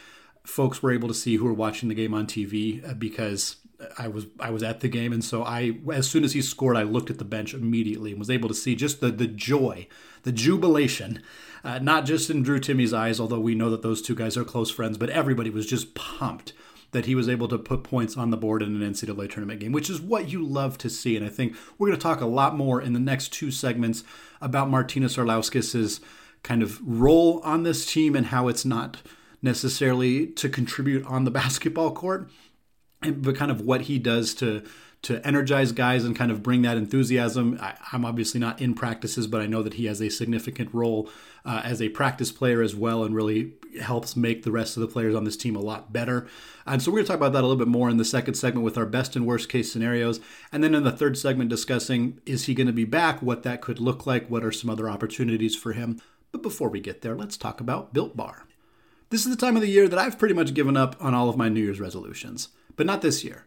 folks 0.44 0.82
were 0.82 0.92
able 0.92 1.08
to 1.08 1.14
see 1.14 1.36
who 1.36 1.44
were 1.44 1.54
watching 1.54 1.88
the 1.88 1.94
game 1.94 2.14
on 2.14 2.26
TV 2.26 2.88
uh, 2.88 2.94
because 2.94 3.56
I 3.98 4.08
was 4.08 4.26
I 4.40 4.50
was 4.50 4.62
at 4.62 4.80
the 4.80 4.88
game, 4.88 5.12
and 5.12 5.22
so 5.22 5.42
I 5.42 5.78
as 5.92 6.08
soon 6.08 6.24
as 6.24 6.32
he 6.32 6.40
scored, 6.40 6.76
I 6.76 6.84
looked 6.84 7.10
at 7.10 7.18
the 7.18 7.24
bench 7.24 7.52
immediately 7.52 8.12
and 8.12 8.18
was 8.18 8.30
able 8.30 8.48
to 8.48 8.54
see 8.54 8.74
just 8.74 9.00
the 9.00 9.10
the 9.10 9.26
joy, 9.26 9.88
the 10.22 10.32
jubilation 10.32 11.22
uh, 11.64 11.78
not 11.78 12.04
just 12.04 12.30
in 12.30 12.42
Drew 12.42 12.60
Timme's 12.60 12.92
eyes, 12.92 13.18
although 13.18 13.40
we 13.40 13.54
know 13.54 13.70
that 13.70 13.82
those 13.82 14.02
two 14.02 14.14
guys 14.14 14.36
are 14.36 14.44
close 14.44 14.70
friends, 14.70 14.98
but 14.98 15.10
everybody 15.10 15.50
was 15.50 15.66
just 15.66 15.94
pumped 15.94 16.52
that 16.92 17.06
he 17.06 17.14
was 17.14 17.28
able 17.28 17.48
to 17.48 17.58
put 17.58 17.82
points 17.82 18.16
on 18.16 18.30
the 18.30 18.36
board 18.36 18.62
in 18.62 18.80
an 18.80 18.92
NCAA 18.92 19.28
tournament 19.28 19.58
game, 19.58 19.72
which 19.72 19.90
is 19.90 20.00
what 20.00 20.30
you 20.30 20.44
love 20.44 20.78
to 20.78 20.88
see. 20.88 21.16
And 21.16 21.26
I 21.26 21.28
think 21.28 21.56
we're 21.76 21.88
going 21.88 21.98
to 21.98 22.02
talk 22.02 22.20
a 22.20 22.26
lot 22.26 22.56
more 22.56 22.80
in 22.80 22.92
the 22.92 23.00
next 23.00 23.32
two 23.32 23.50
segments 23.50 24.04
about 24.40 24.68
Martynas 24.68 25.18
Arlauskas's 25.18 26.00
kind 26.44 26.62
of 26.62 26.78
role 26.86 27.40
on 27.42 27.64
this 27.64 27.90
team 27.90 28.14
and 28.14 28.26
how 28.26 28.46
it's 28.46 28.64
not 28.64 28.98
necessarily 29.42 30.28
to 30.28 30.48
contribute 30.48 31.04
on 31.06 31.24
the 31.24 31.30
basketball 31.32 31.90
court, 31.90 32.30
but 33.00 33.34
kind 33.34 33.50
of 33.50 33.62
what 33.62 33.82
he 33.82 33.98
does 33.98 34.32
to 34.34 34.62
to 35.04 35.24
energize 35.26 35.72
guys 35.72 36.04
and 36.04 36.16
kind 36.16 36.30
of 36.30 36.42
bring 36.42 36.62
that 36.62 36.76
enthusiasm. 36.76 37.58
I, 37.60 37.74
am 37.92 38.04
obviously 38.04 38.40
not 38.40 38.60
in 38.60 38.74
practices, 38.74 39.26
but 39.26 39.40
I 39.40 39.46
know 39.46 39.62
that 39.62 39.74
he 39.74 39.86
has 39.86 40.00
a 40.00 40.08
significant 40.08 40.72
role 40.72 41.08
uh, 41.44 41.60
as 41.62 41.80
a 41.80 41.90
practice 41.90 42.32
player 42.32 42.62
as 42.62 42.74
well 42.74 43.04
and 43.04 43.14
really 43.14 43.52
helps 43.80 44.16
make 44.16 44.42
the 44.42 44.52
rest 44.52 44.76
of 44.76 44.80
the 44.80 44.86
players 44.86 45.14
on 45.14 45.24
this 45.24 45.36
team 45.36 45.56
a 45.56 45.60
lot 45.60 45.92
better. 45.92 46.26
And 46.66 46.82
so 46.82 46.90
we're 46.90 46.98
going 46.98 47.06
to 47.06 47.12
talk 47.12 47.18
about 47.18 47.32
that 47.34 47.40
a 47.40 47.46
little 47.46 47.56
bit 47.56 47.68
more 47.68 47.90
in 47.90 47.98
the 47.98 48.04
second 48.04 48.34
segment 48.34 48.64
with 48.64 48.78
our 48.78 48.86
best 48.86 49.14
and 49.14 49.26
worst 49.26 49.48
case 49.48 49.70
scenarios. 49.70 50.20
And 50.50 50.64
then 50.64 50.74
in 50.74 50.84
the 50.84 50.92
third 50.92 51.18
segment, 51.18 51.50
discussing 51.50 52.20
is 52.24 52.46
he 52.46 52.54
going 52.54 52.66
to 52.66 52.72
be 52.72 52.84
back, 52.84 53.20
what 53.20 53.42
that 53.42 53.60
could 53.60 53.78
look 53.78 54.06
like, 54.06 54.30
what 54.30 54.44
are 54.44 54.52
some 54.52 54.70
other 54.70 54.88
opportunities 54.88 55.54
for 55.54 55.72
him. 55.72 56.00
But 56.32 56.42
before 56.42 56.70
we 56.70 56.80
get 56.80 57.02
there, 57.02 57.14
let's 57.14 57.36
talk 57.36 57.60
about 57.60 57.92
Built 57.92 58.16
Bar. 58.16 58.46
This 59.10 59.26
is 59.26 59.30
the 59.30 59.40
time 59.40 59.54
of 59.54 59.62
the 59.62 59.68
year 59.68 59.86
that 59.86 59.98
I've 59.98 60.18
pretty 60.18 60.34
much 60.34 60.54
given 60.54 60.76
up 60.76 60.96
on 60.98 61.14
all 61.14 61.28
of 61.28 61.36
my 61.36 61.48
New 61.48 61.60
Year's 61.60 61.78
resolutions, 61.78 62.48
but 62.74 62.86
not 62.86 63.02
this 63.02 63.22
year. 63.22 63.46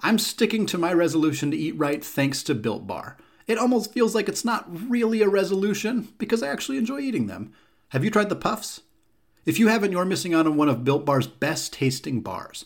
I'm 0.00 0.18
sticking 0.18 0.66
to 0.66 0.78
my 0.78 0.92
resolution 0.92 1.50
to 1.50 1.56
eat 1.56 1.78
right 1.78 2.04
thanks 2.04 2.42
to 2.44 2.54
Built 2.54 2.86
Bar. 2.86 3.16
It 3.46 3.58
almost 3.58 3.92
feels 3.92 4.14
like 4.14 4.28
it's 4.28 4.44
not 4.44 4.66
really 4.90 5.22
a 5.22 5.28
resolution 5.28 6.08
because 6.18 6.42
I 6.42 6.48
actually 6.48 6.78
enjoy 6.78 7.00
eating 7.00 7.26
them. 7.26 7.52
Have 7.90 8.04
you 8.04 8.10
tried 8.10 8.28
the 8.28 8.36
puffs? 8.36 8.82
If 9.46 9.58
you 9.58 9.68
haven't, 9.68 9.92
you're 9.92 10.04
missing 10.04 10.34
out 10.34 10.46
on 10.46 10.56
one 10.56 10.68
of 10.68 10.84
Built 10.84 11.04
Bar's 11.04 11.28
best 11.28 11.72
tasting 11.72 12.20
bars. 12.20 12.64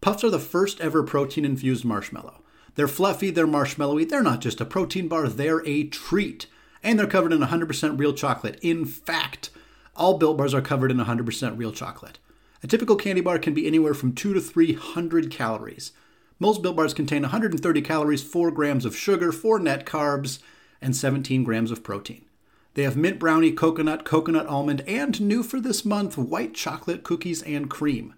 Puffs 0.00 0.24
are 0.24 0.30
the 0.30 0.38
first 0.38 0.80
ever 0.80 1.02
protein 1.02 1.44
infused 1.44 1.84
marshmallow. 1.84 2.42
They're 2.74 2.88
fluffy, 2.88 3.30
they're 3.30 3.46
marshmallowy, 3.46 4.08
they're 4.08 4.22
not 4.22 4.40
just 4.40 4.60
a 4.60 4.66
protein 4.66 5.08
bar, 5.08 5.28
they're 5.28 5.66
a 5.66 5.84
treat. 5.84 6.46
And 6.82 6.98
they're 6.98 7.06
covered 7.06 7.32
in 7.32 7.40
100% 7.40 7.98
real 7.98 8.12
chocolate. 8.12 8.58
In 8.60 8.84
fact, 8.84 9.50
all 9.94 10.18
Built 10.18 10.36
Bars 10.36 10.52
are 10.52 10.60
covered 10.60 10.90
in 10.90 10.98
100% 10.98 11.56
real 11.56 11.72
chocolate. 11.72 12.18
A 12.62 12.66
typical 12.66 12.96
candy 12.96 13.22
bar 13.22 13.38
can 13.38 13.54
be 13.54 13.66
anywhere 13.66 13.94
from 13.94 14.12
2 14.12 14.34
to 14.34 14.40
300 14.40 15.30
calories. 15.30 15.92
Most 16.38 16.60
Built 16.62 16.76
Bars 16.76 16.92
contain 16.92 17.22
130 17.22 17.82
calories, 17.82 18.22
4 18.22 18.50
grams 18.50 18.84
of 18.84 18.96
sugar, 18.96 19.32
4 19.32 19.58
net 19.58 19.86
carbs, 19.86 20.40
and 20.82 20.94
17 20.94 21.44
grams 21.44 21.70
of 21.70 21.82
protein. 21.82 22.26
They 22.74 22.82
have 22.82 22.96
mint 22.96 23.18
brownie, 23.18 23.52
coconut, 23.52 24.04
coconut 24.04 24.46
almond, 24.46 24.82
and 24.86 25.18
new 25.18 25.42
for 25.42 25.60
this 25.60 25.84
month, 25.84 26.18
white 26.18 26.52
chocolate 26.52 27.02
cookies 27.02 27.42
and 27.42 27.70
cream. 27.70 28.14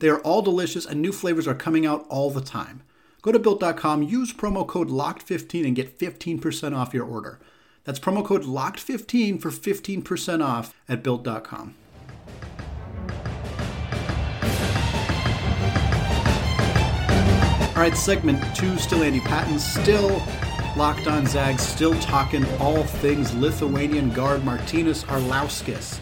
They 0.00 0.10
are 0.10 0.20
all 0.20 0.42
delicious 0.42 0.84
and 0.84 1.00
new 1.00 1.12
flavors 1.12 1.48
are 1.48 1.54
coming 1.54 1.86
out 1.86 2.04
all 2.10 2.30
the 2.30 2.42
time. 2.42 2.82
Go 3.22 3.32
to 3.32 3.38
built.com, 3.38 4.02
use 4.02 4.34
promo 4.34 4.66
code 4.66 4.90
LOCKED15 4.90 5.64
and 5.64 5.76
get 5.76 5.98
15% 5.98 6.76
off 6.76 6.92
your 6.92 7.06
order. 7.06 7.38
That's 7.84 8.00
promo 8.00 8.22
code 8.22 8.42
LOCKED15 8.42 9.40
for 9.40 9.50
15% 9.50 10.44
off 10.44 10.74
at 10.88 11.02
built.com. 11.02 11.74
All 17.82 17.88
right, 17.88 17.98
segment 17.98 18.40
two, 18.54 18.78
still 18.78 19.02
Andy 19.02 19.18
Patton, 19.18 19.58
still 19.58 20.22
locked 20.76 21.08
on 21.08 21.26
Zags, 21.26 21.64
still 21.64 21.98
talking 21.98 22.46
all 22.60 22.84
things 22.84 23.34
Lithuanian 23.34 24.10
guard 24.10 24.42
Martynas 24.42 25.04
Arlauskas. 25.06 25.98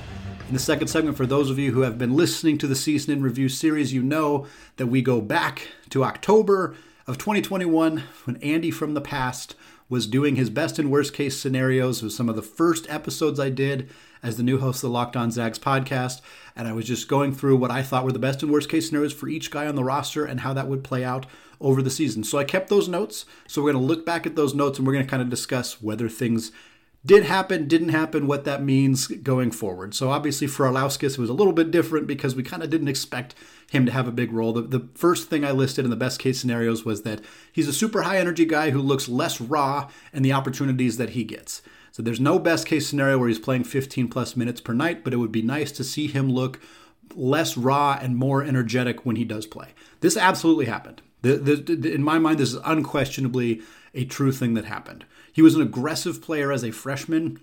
In 0.46 0.52
the 0.52 0.60
second 0.60 0.88
segment, 0.88 1.16
for 1.16 1.24
those 1.24 1.48
of 1.48 1.58
you 1.58 1.72
who 1.72 1.80
have 1.80 1.96
been 1.96 2.14
listening 2.14 2.58
to 2.58 2.66
the 2.66 2.76
Season 2.76 3.14
in 3.14 3.22
Review 3.22 3.48
series, 3.48 3.94
you 3.94 4.02
know 4.02 4.46
that 4.76 4.88
we 4.88 5.00
go 5.00 5.22
back 5.22 5.68
to 5.88 6.04
October 6.04 6.76
of 7.06 7.16
2021 7.16 8.02
when 8.26 8.36
Andy 8.42 8.70
from 8.70 8.92
the 8.92 9.00
past 9.00 9.54
was 9.88 10.06
doing 10.06 10.36
his 10.36 10.50
best 10.50 10.78
and 10.78 10.90
worst 10.90 11.14
case 11.14 11.40
scenarios 11.40 12.02
with 12.02 12.12
some 12.12 12.28
of 12.28 12.36
the 12.36 12.42
first 12.42 12.88
episodes 12.90 13.40
I 13.40 13.48
did 13.48 13.88
as 14.22 14.36
the 14.36 14.42
new 14.42 14.58
host 14.58 14.84
of 14.84 14.90
the 14.90 14.92
Locked 14.92 15.16
On 15.16 15.30
Zags 15.30 15.58
podcast. 15.58 16.20
And 16.54 16.68
I 16.68 16.74
was 16.74 16.84
just 16.84 17.08
going 17.08 17.34
through 17.34 17.56
what 17.56 17.70
I 17.70 17.82
thought 17.82 18.04
were 18.04 18.12
the 18.12 18.18
best 18.18 18.42
and 18.42 18.52
worst 18.52 18.68
case 18.68 18.88
scenarios 18.88 19.14
for 19.14 19.28
each 19.28 19.50
guy 19.50 19.66
on 19.66 19.76
the 19.76 19.82
roster 19.82 20.26
and 20.26 20.40
how 20.40 20.52
that 20.52 20.68
would 20.68 20.84
play 20.84 21.02
out 21.02 21.24
over 21.60 21.82
the 21.82 21.90
season. 21.90 22.24
So 22.24 22.38
I 22.38 22.44
kept 22.44 22.68
those 22.68 22.88
notes. 22.88 23.26
So 23.46 23.62
we're 23.62 23.72
going 23.72 23.82
to 23.82 23.88
look 23.88 24.06
back 24.06 24.26
at 24.26 24.36
those 24.36 24.54
notes 24.54 24.78
and 24.78 24.86
we're 24.86 24.94
going 24.94 25.04
to 25.04 25.10
kind 25.10 25.22
of 25.22 25.28
discuss 25.28 25.82
whether 25.82 26.08
things 26.08 26.52
did 27.04 27.24
happen, 27.24 27.66
didn't 27.66 27.88
happen, 27.88 28.26
what 28.26 28.44
that 28.44 28.62
means 28.62 29.06
going 29.06 29.50
forward. 29.50 29.94
So 29.94 30.10
obviously 30.10 30.46
for 30.46 30.66
Arlauskas, 30.66 31.12
it 31.12 31.18
was 31.18 31.30
a 31.30 31.34
little 31.34 31.54
bit 31.54 31.70
different 31.70 32.06
because 32.06 32.36
we 32.36 32.42
kind 32.42 32.62
of 32.62 32.68
didn't 32.68 32.88
expect 32.88 33.34
him 33.70 33.86
to 33.86 33.92
have 33.92 34.06
a 34.06 34.12
big 34.12 34.32
role. 34.32 34.52
The, 34.52 34.62
the 34.62 34.88
first 34.94 35.30
thing 35.30 35.44
I 35.44 35.52
listed 35.52 35.84
in 35.84 35.90
the 35.90 35.96
best 35.96 36.18
case 36.18 36.38
scenarios 36.40 36.84
was 36.84 37.02
that 37.02 37.22
he's 37.52 37.68
a 37.68 37.72
super 37.72 38.02
high 38.02 38.18
energy 38.18 38.44
guy 38.44 38.70
who 38.70 38.80
looks 38.80 39.08
less 39.08 39.40
raw 39.40 39.90
in 40.12 40.22
the 40.22 40.32
opportunities 40.32 40.98
that 40.98 41.10
he 41.10 41.24
gets. 41.24 41.62
So 41.92 42.02
there's 42.02 42.20
no 42.20 42.38
best 42.38 42.66
case 42.66 42.86
scenario 42.86 43.18
where 43.18 43.28
he's 43.28 43.38
playing 43.38 43.64
15 43.64 44.08
plus 44.08 44.36
minutes 44.36 44.60
per 44.60 44.74
night, 44.74 45.02
but 45.02 45.14
it 45.14 45.16
would 45.16 45.32
be 45.32 45.42
nice 45.42 45.72
to 45.72 45.84
see 45.84 46.06
him 46.06 46.30
look 46.30 46.60
less 47.14 47.56
raw 47.56 47.98
and 48.00 48.16
more 48.16 48.44
energetic 48.44 49.04
when 49.04 49.16
he 49.16 49.24
does 49.24 49.46
play. 49.46 49.68
This 50.00 50.16
absolutely 50.16 50.66
happened. 50.66 51.02
The, 51.22 51.36
the, 51.36 51.92
in 51.94 52.02
my 52.02 52.18
mind, 52.18 52.38
this 52.38 52.52
is 52.52 52.60
unquestionably 52.64 53.62
a 53.94 54.04
true 54.04 54.32
thing 54.32 54.54
that 54.54 54.64
happened. 54.64 55.04
He 55.32 55.42
was 55.42 55.54
an 55.54 55.62
aggressive 55.62 56.22
player 56.22 56.52
as 56.52 56.64
a 56.64 56.70
freshman. 56.70 57.40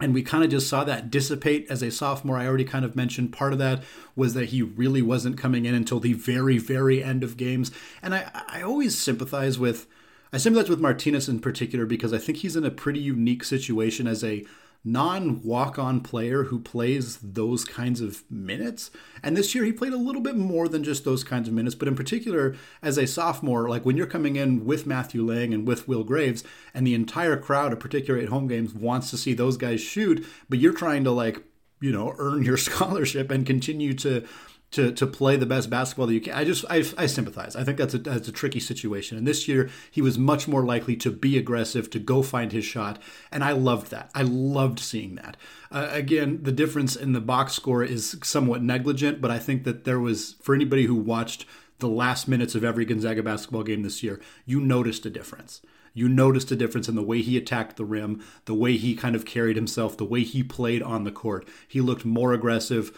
And 0.00 0.14
we 0.14 0.22
kind 0.22 0.44
of 0.44 0.50
just 0.50 0.68
saw 0.68 0.84
that 0.84 1.10
dissipate 1.10 1.66
as 1.68 1.82
a 1.82 1.90
sophomore. 1.90 2.36
I 2.36 2.46
already 2.46 2.64
kind 2.64 2.84
of 2.84 2.94
mentioned 2.94 3.32
part 3.32 3.52
of 3.52 3.58
that 3.58 3.82
was 4.14 4.34
that 4.34 4.50
he 4.50 4.62
really 4.62 5.02
wasn't 5.02 5.36
coming 5.36 5.64
in 5.64 5.74
until 5.74 5.98
the 5.98 6.12
very, 6.12 6.56
very 6.56 7.02
end 7.02 7.24
of 7.24 7.36
games. 7.36 7.72
And 8.00 8.14
I, 8.14 8.30
I 8.48 8.62
always 8.62 8.96
sympathize 8.96 9.58
with, 9.58 9.88
I 10.32 10.38
sympathize 10.38 10.70
with 10.70 10.80
Martinez 10.80 11.28
in 11.28 11.40
particular 11.40 11.84
because 11.84 12.12
I 12.12 12.18
think 12.18 12.38
he's 12.38 12.54
in 12.54 12.64
a 12.64 12.70
pretty 12.70 13.00
unique 13.00 13.42
situation 13.42 14.06
as 14.06 14.22
a 14.22 14.46
non 14.84 15.42
walk 15.42 15.78
on 15.78 16.00
player 16.00 16.44
who 16.44 16.60
plays 16.60 17.18
those 17.18 17.64
kinds 17.64 18.00
of 18.00 18.22
minutes. 18.30 18.90
And 19.22 19.36
this 19.36 19.54
year 19.54 19.64
he 19.64 19.72
played 19.72 19.92
a 19.92 19.98
little 19.98 20.22
bit 20.22 20.36
more 20.36 20.68
than 20.68 20.84
just 20.84 21.04
those 21.04 21.24
kinds 21.24 21.48
of 21.48 21.54
minutes, 21.54 21.74
but 21.74 21.88
in 21.88 21.96
particular 21.96 22.54
as 22.82 22.96
a 22.96 23.06
sophomore, 23.06 23.68
like 23.68 23.84
when 23.84 23.96
you're 23.96 24.06
coming 24.06 24.36
in 24.36 24.64
with 24.64 24.86
Matthew 24.86 25.24
Lang 25.24 25.52
and 25.52 25.66
with 25.66 25.88
Will 25.88 26.04
Graves, 26.04 26.44
and 26.72 26.86
the 26.86 26.94
entire 26.94 27.36
crowd, 27.36 27.78
particularly 27.80 28.24
at 28.24 28.30
home 28.30 28.48
games, 28.48 28.74
wants 28.74 29.10
to 29.10 29.16
see 29.16 29.34
those 29.34 29.56
guys 29.56 29.80
shoot, 29.80 30.24
but 30.48 30.58
you're 30.58 30.72
trying 30.72 31.04
to 31.04 31.10
like, 31.10 31.42
you 31.80 31.92
know, 31.92 32.14
earn 32.18 32.44
your 32.44 32.56
scholarship 32.58 33.30
and 33.30 33.46
continue 33.46 33.94
to 33.94 34.26
to 34.70 34.92
to 34.92 35.06
play 35.06 35.36
the 35.36 35.46
best 35.46 35.70
basketball 35.70 36.06
that 36.06 36.14
you 36.14 36.20
can. 36.20 36.34
I 36.34 36.44
just 36.44 36.64
I, 36.68 36.84
I 36.96 37.06
sympathize. 37.06 37.56
I 37.56 37.64
think 37.64 37.78
that's 37.78 37.94
a 37.94 37.98
that's 37.98 38.28
a 38.28 38.32
tricky 38.32 38.60
situation. 38.60 39.16
And 39.16 39.26
this 39.26 39.48
year 39.48 39.70
he 39.90 40.02
was 40.02 40.18
much 40.18 40.46
more 40.46 40.64
likely 40.64 40.96
to 40.96 41.10
be 41.10 41.38
aggressive, 41.38 41.88
to 41.90 41.98
go 41.98 42.22
find 42.22 42.52
his 42.52 42.64
shot, 42.64 42.98
and 43.32 43.42
I 43.42 43.52
loved 43.52 43.90
that. 43.90 44.10
I 44.14 44.22
loved 44.22 44.78
seeing 44.80 45.14
that. 45.16 45.36
Uh, 45.70 45.88
again, 45.90 46.40
the 46.42 46.52
difference 46.52 46.96
in 46.96 47.12
the 47.12 47.20
box 47.20 47.54
score 47.54 47.82
is 47.82 48.16
somewhat 48.22 48.62
negligent, 48.62 49.20
but 49.20 49.30
I 49.30 49.38
think 49.38 49.64
that 49.64 49.84
there 49.84 50.00
was 50.00 50.36
for 50.42 50.54
anybody 50.54 50.84
who 50.84 50.94
watched 50.94 51.46
the 51.78 51.88
last 51.88 52.28
minutes 52.28 52.54
of 52.54 52.64
every 52.64 52.84
Gonzaga 52.84 53.22
basketball 53.22 53.62
game 53.62 53.82
this 53.82 54.02
year, 54.02 54.20
you 54.44 54.60
noticed 54.60 55.06
a 55.06 55.10
difference. 55.10 55.62
You 55.94 56.08
noticed 56.08 56.52
a 56.52 56.56
difference 56.56 56.88
in 56.88 56.94
the 56.94 57.02
way 57.02 57.22
he 57.22 57.36
attacked 57.36 57.76
the 57.76 57.84
rim, 57.84 58.22
the 58.44 58.54
way 58.54 58.76
he 58.76 58.94
kind 58.94 59.16
of 59.16 59.24
carried 59.24 59.56
himself, 59.56 59.96
the 59.96 60.04
way 60.04 60.22
he 60.22 60.42
played 60.42 60.82
on 60.82 61.04
the 61.04 61.10
court. 61.10 61.48
He 61.66 61.80
looked 61.80 62.04
more 62.04 62.32
aggressive 62.32 62.96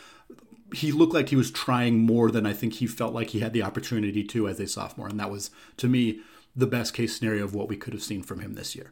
he 0.75 0.93
looked 0.93 1.15
like 1.15 1.29
he 1.29 1.37
was 1.37 1.51
trying 1.51 1.99
more 2.01 2.31
than 2.31 2.47
I 2.47 2.53
think 2.53 2.75
he 2.75 2.87
felt 2.87 3.15
like 3.15 3.31
he 3.31 3.41
had 3.41 3.53
the 3.53 3.63
opportunity 3.63 4.25
to 4.25 4.49
as 4.49 4.61
a 4.61 4.67
sophomore. 4.67 5.09
And 5.09 5.19
that 5.21 5.31
was, 5.31 5.51
to 5.79 5.89
me, 5.89 6.21
the 6.55 6.67
best 6.67 6.95
case 6.95 7.17
scenario 7.17 7.45
of 7.45 7.55
what 7.55 7.69
we 7.69 7.77
could 7.77 7.93
have 7.93 8.03
seen 8.03 8.23
from 8.23 8.41
him 8.41 8.55
this 8.55 8.75
year. 8.75 8.91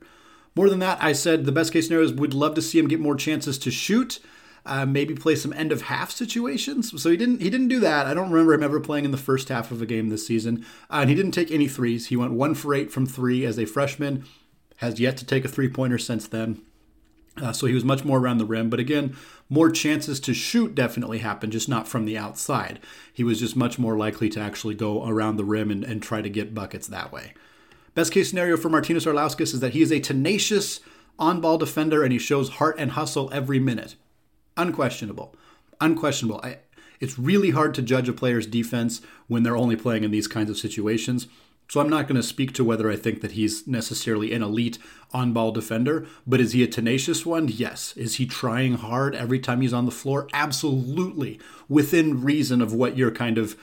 More 0.55 0.69
than 0.69 0.79
that, 0.81 1.03
I 1.03 1.13
said 1.13 1.45
the 1.45 1.53
best 1.53 1.73
case 1.73 1.87
scenario 1.87 2.07
is 2.07 2.13
we'd 2.13 2.35
love 2.35 2.55
to 2.55 2.63
see 2.63 2.79
him 2.79 2.89
get 2.89 3.01
more 3.01 3.17
chances 3.17 3.59
to 3.59 3.71
shoot. 3.71 4.21
Uh, 4.67 4.85
maybe 4.85 5.15
play 5.15 5.35
some 5.35 5.53
end 5.55 5.73
of 5.73 5.83
half 5.83 6.11
situations. 6.11 7.01
So 7.01 7.11
he 7.11 7.17
didn't 7.17 7.41
he 7.41 7.49
didn't 7.49 7.69
do 7.69 7.81
that. 7.81 8.07
I 8.07 8.13
don't 8.13 8.31
remember 8.31 8.53
him 8.53 8.63
ever 8.63 8.81
playing 8.81 9.07
in 9.07 9.13
the 9.13 9.17
first 9.17 9.49
half 9.49 9.71
of 9.71 9.81
a 9.81 9.87
game 9.87 10.09
this 10.09 10.27
season. 10.27 10.67
Uh, 10.91 10.99
and 11.01 11.09
he 11.09 11.17
didn't 11.17 11.33
take 11.33 11.51
any 11.51 11.69
threes. 11.69 12.09
He 12.09 12.17
went 12.17 12.33
one 12.33 12.55
for 12.55 12.75
eight 12.75 12.91
from 12.91 13.07
three 13.07 13.47
as 13.47 13.59
a 13.59 13.65
freshman. 13.65 14.25
Has 14.77 15.01
yet 15.01 15.17
to 15.19 15.25
take 15.25 15.45
a 15.45 15.49
three 15.49 15.69
pointer 15.69 15.97
since 15.97 16.29
then. 16.29 16.61
Uh, 17.41 17.53
so 17.53 17.67
he 17.67 17.75
was 17.75 17.85
much 17.85 18.05
more 18.05 18.19
around 18.19 18.39
the 18.39 18.45
rim. 18.45 18.71
But 18.71 18.81
again, 18.81 19.17
more 19.49 19.71
chances 19.71 20.21
to 20.21 20.35
shoot 20.35 20.75
definitely 20.75 21.19
happened, 21.19 21.53
just 21.53 21.69
not 21.69 21.89
from 21.89 22.05
the 22.05 22.19
outside. 22.19 22.81
He 23.13 23.25
was 23.25 23.41
just 23.41 23.57
much 23.57 23.79
more 23.79 23.97
likely 23.97 24.29
to 24.31 24.41
actually 24.41 24.75
go 24.75 25.07
around 25.07 25.37
the 25.37 25.45
rim 25.45 25.71
and, 25.71 25.85
and 25.85 26.03
try 26.03 26.23
to 26.23 26.31
get 26.31 26.55
buckets 26.55 26.87
that 26.89 27.13
way. 27.13 27.35
Best 27.95 28.13
case 28.13 28.31
scenario 28.31 28.57
for 28.57 28.69
Martynas 28.69 29.07
Arlauskas 29.07 29.55
is 29.55 29.61
that 29.61 29.73
he 29.73 29.83
is 29.83 29.91
a 29.91 30.01
tenacious 30.01 30.81
on 31.19 31.41
ball 31.41 31.59
defender 31.59 32.03
and 32.03 32.13
he 32.13 32.19
shows 32.19 32.51
heart 32.51 32.77
and 32.79 32.93
hustle 32.93 33.31
every 33.33 33.59
minute. 33.59 33.97
Unquestionable. 34.57 35.35
Unquestionable. 35.81 36.41
I, 36.43 36.59
it's 37.01 37.19
really 37.19 37.51
hard 37.51 37.75
to 37.75 37.83
judge 37.83 38.09
a 38.09 38.13
player's 38.13 38.47
defense 38.47 39.01
when 39.27 39.43
they're 39.43 39.57
only 39.57 39.77
playing 39.77 40.05
in 40.05 40.11
these 40.11 40.29
kinds 40.29 40.51
of 40.51 40.59
situations. 40.59 41.27
So 41.71 41.81
I'm 41.81 41.91
not 41.91 42.09
going 42.09 42.17
to 42.17 42.23
speak 42.23 42.55
to 42.55 42.65
whether 42.65 42.91
I 42.91 42.97
think 42.97 43.21
that 43.21 43.33
he's 43.33 43.67
necessarily 43.67 44.33
an 44.33 44.43
elite 44.43 44.79
on 45.13 45.35
ball 45.35 45.53
defender, 45.53 46.07
but 46.27 46.41
is 46.41 46.53
he 46.53 46.63
a 46.63 46.67
tenacious 46.67 47.27
one? 47.27 47.49
Yes. 47.49 47.95
Is 47.95 48.15
he 48.15 48.25
trying 48.25 48.75
hard 48.75 49.15
every 49.15 49.39
time 49.39 49.61
he's 49.61 49.75
on 49.75 49.85
the 49.85 49.91
floor? 49.91 50.29
Absolutely. 50.33 51.39
Within 51.69 52.23
reason 52.23 52.63
of 52.63 52.73
what 52.73 52.97
you're 52.97 53.11
kind 53.11 53.37
of 53.37 53.55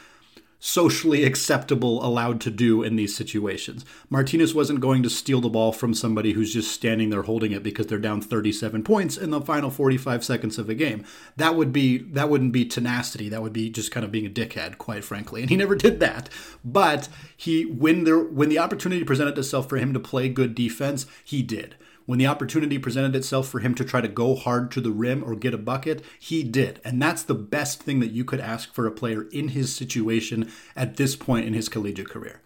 socially 0.65 1.23
acceptable 1.23 2.03
allowed 2.03 2.41
to 2.41 2.49
do 2.49 2.81
in 2.81 2.95
these 2.95 3.15
situations. 3.15 3.85
Martinez 4.09 4.55
wasn't 4.55 4.79
going 4.79 5.03
to 5.03 5.09
steal 5.11 5.39
the 5.39 5.47
ball 5.47 5.71
from 5.71 5.93
somebody 5.93 6.31
who's 6.31 6.51
just 6.51 6.71
standing 6.71 7.11
there 7.11 7.21
holding 7.21 7.51
it 7.51 7.61
because 7.61 7.85
they're 7.85 7.99
down 7.99 8.19
37 8.19 8.83
points 8.83 9.15
in 9.15 9.29
the 9.29 9.39
final 9.39 9.69
45 9.69 10.25
seconds 10.25 10.57
of 10.57 10.67
a 10.67 10.73
game. 10.73 11.05
That 11.37 11.55
would 11.55 11.71
be 11.71 11.99
that 11.99 12.31
wouldn't 12.31 12.51
be 12.51 12.65
tenacity. 12.65 13.29
That 13.29 13.43
would 13.43 13.53
be 13.53 13.69
just 13.69 13.91
kind 13.91 14.03
of 14.03 14.11
being 14.11 14.25
a 14.25 14.29
dickhead, 14.29 14.79
quite 14.79 15.03
frankly. 15.03 15.41
And 15.41 15.51
he 15.51 15.55
never 15.55 15.75
did 15.75 15.99
that. 15.99 16.29
But 16.63 17.09
he 17.37 17.65
when 17.65 18.03
there 18.03 18.17
when 18.19 18.49
the 18.49 18.57
opportunity 18.57 19.03
presented 19.03 19.37
itself 19.37 19.69
for 19.69 19.77
him 19.77 19.93
to 19.93 19.99
play 19.99 20.29
good 20.29 20.55
defense, 20.55 21.05
he 21.23 21.43
did. 21.43 21.75
When 22.05 22.19
the 22.19 22.27
opportunity 22.27 22.77
presented 22.77 23.15
itself 23.15 23.47
for 23.47 23.59
him 23.59 23.73
to 23.75 23.85
try 23.85 23.99
to 23.99 24.07
go 24.07 24.35
hard 24.35 24.69
to 24.71 24.81
the 24.81 24.91
rim 24.91 25.23
or 25.23 25.35
get 25.35 25.55
a 25.55 25.57
bucket, 25.57 26.03
he 26.19 26.43
did. 26.43 26.79
And 26.85 27.01
that's 27.01 27.23
the 27.23 27.33
best 27.33 27.81
thing 27.81 27.99
that 27.99 28.11
you 28.11 28.23
could 28.23 28.39
ask 28.39 28.73
for 28.73 28.85
a 28.85 28.91
player 28.91 29.23
in 29.31 29.49
his 29.49 29.75
situation 29.75 30.51
at 30.75 30.97
this 30.97 31.15
point 31.15 31.47
in 31.47 31.53
his 31.53 31.67
collegiate 31.67 32.09
career. 32.09 32.41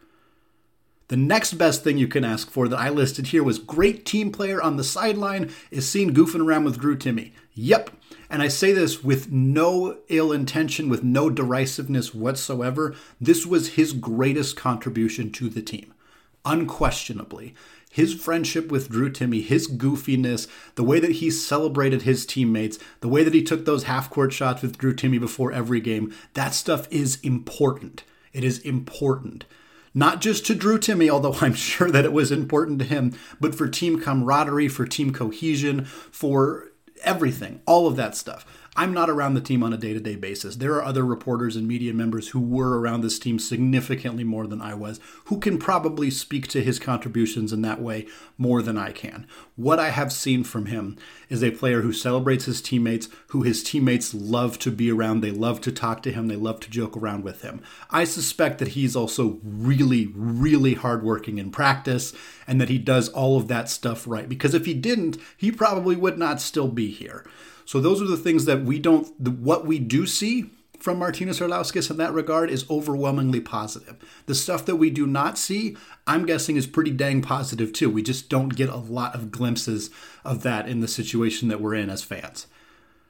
The 1.10 1.18
next 1.18 1.56
best 1.56 1.84
thing 1.84 1.98
you 1.98 2.08
can 2.08 2.24
ask 2.24 2.51
for 2.51 2.68
that 2.68 2.80
I 2.80 2.89
listed 2.89 3.28
here 3.28 3.44
was 3.44 3.58
great 3.58 4.06
team 4.06 4.32
player 4.32 4.62
on 4.62 4.78
the 4.78 4.84
sideline 4.84 5.51
is 5.72 5.89
seen 5.89 6.13
goofing 6.13 6.46
around 6.46 6.66
with 6.66 6.80
Drew 6.80 6.96
Timme. 6.96 7.32
Yep. 7.56 7.89
And 8.30 8.44
I 8.44 8.48
say 8.48 8.74
this 8.74 9.04
with 9.04 9.32
no 9.32 9.98
ill 10.08 10.32
intention, 10.32 10.88
with 10.88 11.04
no 11.04 11.32
derisiveness 11.32 12.13
whatsoever. 12.13 12.96
This 13.20 13.44
was 13.44 13.70
his 13.70 13.92
greatest 13.92 14.56
contribution 14.56 15.32
to 15.32 15.50
the 15.50 15.63
team. 15.63 15.96
Unquestionably 16.46 17.56
his 17.89 18.13
friendship 18.13 18.72
with 18.72 18.89
Drew 18.89 19.10
Timme, 19.12 19.43
his 19.43 19.67
goofiness, 19.67 20.48
the 20.75 20.84
way 20.84 21.00
that 21.00 21.13
he 21.13 21.31
celebrated 21.31 22.03
his 22.03 22.25
teammates, 22.25 22.77
the 23.01 23.08
way 23.08 23.24
that 23.24 23.34
he 23.34 23.43
took 23.43 23.65
those 23.65 23.84
half 23.84 24.10
court 24.10 24.31
shots 24.31 24.62
with 24.62 24.77
Drew 24.77 24.93
Timme 24.93 25.19
before 25.19 25.51
every 25.51 25.81
game, 25.81 26.13
that 26.36 26.53
stuff 26.53 26.88
is 26.91 27.19
important. 27.22 28.03
It 28.31 28.43
is 28.43 28.60
important. 28.60 29.46
Not 29.93 30.22
just 30.22 30.46
to 30.46 30.55
Drew 30.55 30.77
Timme, 30.77 31.10
although 31.10 31.36
I'm 31.41 31.55
sure 31.55 31.89
that 31.89 32.05
it 32.05 32.13
was 32.13 32.31
important 32.31 32.79
to 32.79 32.86
him, 32.86 33.17
but 33.39 33.55
for 33.55 33.67
team 33.67 34.00
camaraderie, 34.00 34.67
for 34.67 34.86
team 34.86 35.12
cohesion, 35.12 35.86
for 35.86 36.72
everything, 37.03 37.62
all 37.65 37.88
of 37.88 37.96
that 37.96 38.15
stuff. 38.15 38.46
I'm 38.79 38.93
not 38.93 39.09
around 39.09 39.33
the 39.33 39.41
team 39.41 39.62
on 39.62 39.74
a 39.74 39.77
day 39.77 39.91
to 39.91 40.00
day 40.00 40.15
basis. 40.15 40.55
There 40.55 40.75
are 40.75 40.86
other 40.86 41.03
reporters 41.03 41.57
and 41.57 41.67
media 41.67 41.93
members 41.93 42.29
who 42.29 42.39
were 42.39 42.79
around 42.79 43.01
this 43.01 43.19
team 43.19 43.38
significantly 43.38 44.24
more 44.24 44.48
than 44.48 44.62
I 44.62 44.74
was, 44.74 45.01
who 45.25 45.38
can 45.38 45.57
probably 45.57 46.09
speak 46.09 46.48
to 46.48 46.63
his 46.63 46.79
contributions 46.79 47.51
in 47.51 47.62
that 47.63 47.81
way 47.81 48.07
more 48.38 48.62
than 48.62 48.77
I 48.77 48.93
can. 48.93 49.27
What 49.57 49.79
I 49.79 49.89
have 49.89 50.13
seen 50.13 50.45
from 50.45 50.67
him 50.67 50.98
is 51.27 51.43
a 51.43 51.51
player 51.51 51.81
who 51.81 51.91
celebrates 51.91 52.45
his 52.45 52.62
teammates, 52.62 53.09
who 53.27 53.41
his 53.41 53.63
teammates 53.63 54.13
love 54.13 54.57
to 54.59 54.71
be 54.71 54.89
around. 54.89 55.19
They 55.19 55.31
love 55.31 55.59
to 55.59 55.74
talk 55.74 56.01
to 56.03 56.13
him, 56.13 56.29
they 56.29 56.38
love 56.38 56.62
to 56.62 56.69
joke 56.69 56.95
around 56.95 57.25
with 57.25 57.41
him. 57.41 57.62
I 57.91 58.05
suspect 58.05 58.59
that 58.59 58.69
he's 58.69 58.95
also 58.95 59.41
really, 59.43 60.07
really 60.15 60.75
hardworking 60.75 61.38
in 61.38 61.51
practice 61.51 62.13
and 62.48 62.62
that 62.62 62.69
he 62.69 62.77
does 62.77 63.09
all 63.09 63.36
of 63.36 63.50
that 63.50 63.67
stuff 63.67 64.07
right. 64.07 64.29
Because 64.29 64.53
if 64.53 64.65
he 64.65 64.74
didn't, 64.74 65.17
he 65.36 65.51
probably 65.51 65.98
would 65.98 66.17
not 66.17 66.39
still 66.39 66.69
be 66.69 66.89
here. 66.91 67.25
So 67.69 67.79
those 67.79 68.01
are 68.01 68.07
the 68.07 68.17
things 68.17 68.45
that 68.45 68.63
we 68.63 68.79
don't, 68.79 69.13
the, 69.23 69.29
what 69.29 69.67
we 69.67 69.77
do 69.77 70.07
see 70.07 70.49
from 70.79 70.97
Martinez 70.97 71.39
Arlauskas 71.39 71.91
in 71.91 71.97
that 71.97 72.15
regard 72.15 72.49
is 72.49 72.67
overwhelmingly 72.67 73.41
positive. 73.41 73.95
The 74.25 74.33
stuff 74.33 74.65
that 74.65 74.77
we 74.77 74.89
do 74.89 75.05
not 75.05 75.38
see, 75.38 75.77
I'm 76.07 76.25
guessing, 76.25 76.55
is 76.55 76.65
pretty 76.65 76.89
dang 76.89 77.21
positive 77.21 77.71
too. 77.71 77.88
We 77.91 78.01
just 78.01 78.27
don't 78.27 78.55
get 78.55 78.69
a 78.69 78.77
lot 78.77 79.13
of 79.13 79.29
glimpses 79.29 79.91
of 80.25 80.41
that 80.41 80.67
in 80.67 80.79
the 80.79 80.88
situation 80.88 81.47
that 81.49 81.61
we're 81.61 81.75
in 81.75 81.91
as 81.91 82.01
fans. 82.01 82.47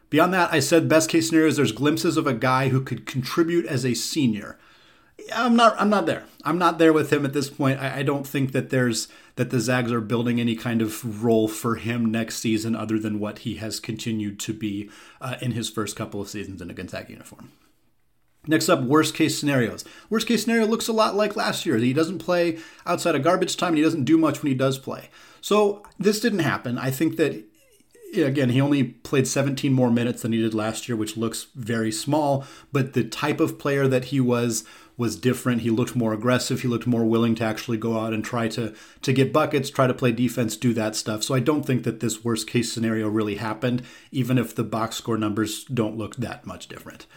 Beyond 0.09 0.33
that, 0.33 0.51
I 0.51 0.59
said 0.59 0.89
best 0.89 1.09
case 1.09 1.29
scenario 1.29 1.47
is 1.47 1.55
there's 1.55 1.71
glimpses 1.71 2.17
of 2.17 2.27
a 2.27 2.33
guy 2.33 2.67
who 2.67 2.81
could 2.81 3.05
contribute 3.05 3.65
as 3.65 3.85
a 3.85 3.93
senior. 3.93 4.59
I'm 5.33 5.55
not. 5.55 5.75
I'm 5.79 5.89
not 5.89 6.05
there. 6.05 6.25
I'm 6.43 6.57
not 6.57 6.77
there 6.77 6.93
with 6.93 7.11
him 7.11 7.25
at 7.25 7.33
this 7.33 7.49
point. 7.49 7.79
I, 7.79 7.99
I, 7.99 8.03
don't 8.03 8.25
think 8.25 8.53
that 8.53 8.69
there's 8.69 9.07
that 9.35 9.49
the 9.49 9.59
Zags 9.59 9.91
are 9.91 10.01
building 10.01 10.39
any 10.39 10.55
kind 10.55 10.81
of 10.81 11.23
role 11.23 11.47
for 11.47 11.75
him 11.75 12.05
next 12.05 12.37
season, 12.37 12.75
other 12.75 12.97
than 12.97 13.19
what 13.19 13.39
he 13.39 13.55
has 13.55 13.79
continued 13.79 14.39
to 14.41 14.53
be 14.53 14.89
uh, 15.21 15.35
in 15.41 15.51
his 15.51 15.69
first 15.69 15.95
couple 15.95 16.21
of 16.21 16.29
seasons 16.29 16.61
in 16.61 16.69
a 16.69 16.73
Gonzaga 16.73 17.11
uniform. 17.11 17.51
Next 18.47 18.69
up, 18.69 18.81
worst 18.81 19.15
case 19.15 19.37
scenarios. 19.37 19.83
Worst 20.09 20.27
case 20.27 20.43
scenario 20.43 20.65
looks 20.65 20.87
a 20.87 20.93
lot 20.93 21.15
like 21.15 21.35
last 21.35 21.65
year. 21.65 21.77
He 21.77 21.93
doesn't 21.93 22.19
play 22.19 22.57
outside 22.85 23.15
of 23.15 23.23
garbage 23.23 23.57
time, 23.57 23.69
and 23.69 23.77
he 23.77 23.83
doesn't 23.83 24.05
do 24.05 24.17
much 24.17 24.41
when 24.41 24.51
he 24.51 24.57
does 24.57 24.79
play. 24.79 25.09
So 25.41 25.83
this 25.99 26.19
didn't 26.19 26.39
happen. 26.39 26.77
I 26.77 26.91
think 26.91 27.17
that 27.17 27.43
again, 28.17 28.49
he 28.49 28.61
only 28.61 28.83
played 28.83 29.27
17 29.27 29.71
more 29.71 29.91
minutes 29.91 30.21
than 30.21 30.31
he 30.31 30.41
did 30.41 30.53
last 30.53 30.87
year, 30.87 30.95
which 30.95 31.17
looks 31.17 31.47
very 31.55 31.91
small. 31.91 32.45
But 32.71 32.93
the 32.93 33.03
type 33.03 33.39
of 33.39 33.59
player 33.59 33.87
that 33.87 34.05
he 34.05 34.19
was 34.19 34.63
was 34.99 35.15
different. 35.15 35.61
He 35.61 35.69
looked 35.69 35.95
more 35.95 36.13
aggressive. 36.13 36.61
He 36.61 36.67
looked 36.67 36.85
more 36.85 37.05
willing 37.05 37.33
to 37.35 37.43
actually 37.43 37.77
go 37.77 37.97
out 37.97 38.13
and 38.13 38.23
try 38.23 38.49
to 38.49 38.75
to 39.01 39.13
get 39.13 39.33
buckets, 39.33 39.69
try 39.69 39.87
to 39.87 39.93
play 39.93 40.11
defense, 40.11 40.57
do 40.57 40.73
that 40.73 40.95
stuff. 40.95 41.23
So 41.23 41.33
I 41.33 41.39
don't 41.39 41.65
think 41.65 41.83
that 41.83 42.01
this 42.01 42.23
worst 42.23 42.47
case 42.47 42.71
scenario 42.71 43.07
really 43.07 43.35
happened, 43.35 43.81
even 44.11 44.37
if 44.37 44.53
the 44.53 44.63
box 44.63 44.97
score 44.97 45.17
numbers 45.17 45.63
don't 45.63 45.97
look 45.97 46.17
that 46.17 46.45
much 46.45 46.67
different. 46.67 47.07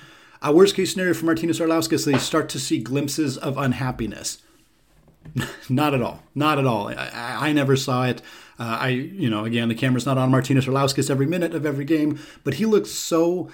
A 0.41 0.53
worst 0.53 0.77
case 0.77 0.93
scenario 0.93 1.15
for 1.15 1.27
Martinez 1.27 1.61
Arlauskas, 1.61 2.05
they 2.05 2.19
start 2.19 2.49
to 2.51 2.61
see 2.61 2.79
glimpses 2.79 3.37
of 3.37 3.59
unhappiness. 3.59 4.39
not 5.69 5.95
at 5.95 6.03
all. 6.03 6.23
Not 6.35 6.59
at 6.59 6.67
all. 6.67 6.89
I, 6.89 7.49
I 7.49 7.53
never 7.53 7.77
saw 7.77 8.05
it. 8.05 8.23
Uh, 8.59 8.79
I, 8.81 8.89
you 8.89 9.31
know, 9.31 9.45
again, 9.45 9.69
the 9.69 9.75
camera's 9.75 10.07
not 10.07 10.19
on 10.19 10.31
Martinez 10.31 10.67
Arlauskas 10.67 11.11
every 11.11 11.27
minute 11.27 11.55
of 11.55 11.67
every 11.67 11.85
game, 11.85 12.21
but 12.45 12.55
he 12.55 12.67
looks 12.67 12.91
so, 12.91 13.51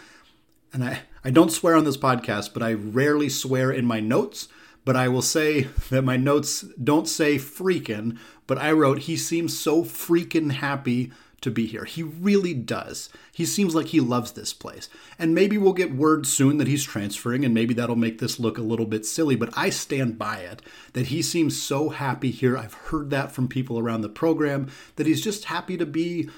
and 0.72 0.84
I, 0.84 1.00
I 1.24 1.30
don't 1.30 1.52
swear 1.52 1.76
on 1.76 1.84
this 1.84 1.96
podcast, 1.96 2.52
but 2.52 2.62
I 2.62 2.72
rarely 2.72 3.28
swear 3.28 3.70
in 3.70 3.84
my 3.84 4.00
notes. 4.00 4.48
But 4.84 4.96
I 4.96 5.08
will 5.08 5.22
say 5.22 5.62
that 5.90 6.02
my 6.02 6.16
notes 6.16 6.62
don't 6.82 7.08
say 7.08 7.36
freaking, 7.36 8.18
but 8.46 8.58
I 8.58 8.72
wrote, 8.72 9.00
he 9.00 9.16
seems 9.16 9.58
so 9.58 9.84
freaking 9.84 10.52
happy 10.52 11.12
to 11.40 11.50
be 11.50 11.66
here. 11.66 11.84
He 11.84 12.02
really 12.02 12.52
does. 12.52 13.10
He 13.32 13.44
seems 13.44 13.74
like 13.74 13.88
he 13.88 14.00
loves 14.00 14.32
this 14.32 14.52
place. 14.52 14.88
And 15.18 15.34
maybe 15.34 15.56
we'll 15.56 15.72
get 15.72 15.94
word 15.94 16.26
soon 16.26 16.58
that 16.58 16.66
he's 16.66 16.82
transferring, 16.82 17.44
and 17.44 17.54
maybe 17.54 17.74
that'll 17.74 17.96
make 17.96 18.18
this 18.18 18.40
look 18.40 18.58
a 18.58 18.62
little 18.62 18.86
bit 18.86 19.06
silly, 19.06 19.36
but 19.36 19.56
I 19.56 19.70
stand 19.70 20.18
by 20.18 20.38
it 20.38 20.62
that 20.94 21.08
he 21.08 21.22
seems 21.22 21.60
so 21.60 21.90
happy 21.90 22.30
here. 22.30 22.56
I've 22.56 22.74
heard 22.74 23.10
that 23.10 23.30
from 23.30 23.46
people 23.46 23.78
around 23.78 24.00
the 24.00 24.08
program, 24.08 24.68
that 24.96 25.06
he's 25.06 25.22
just 25.22 25.44
happy 25.44 25.76
to 25.76 25.86
be 25.86 26.28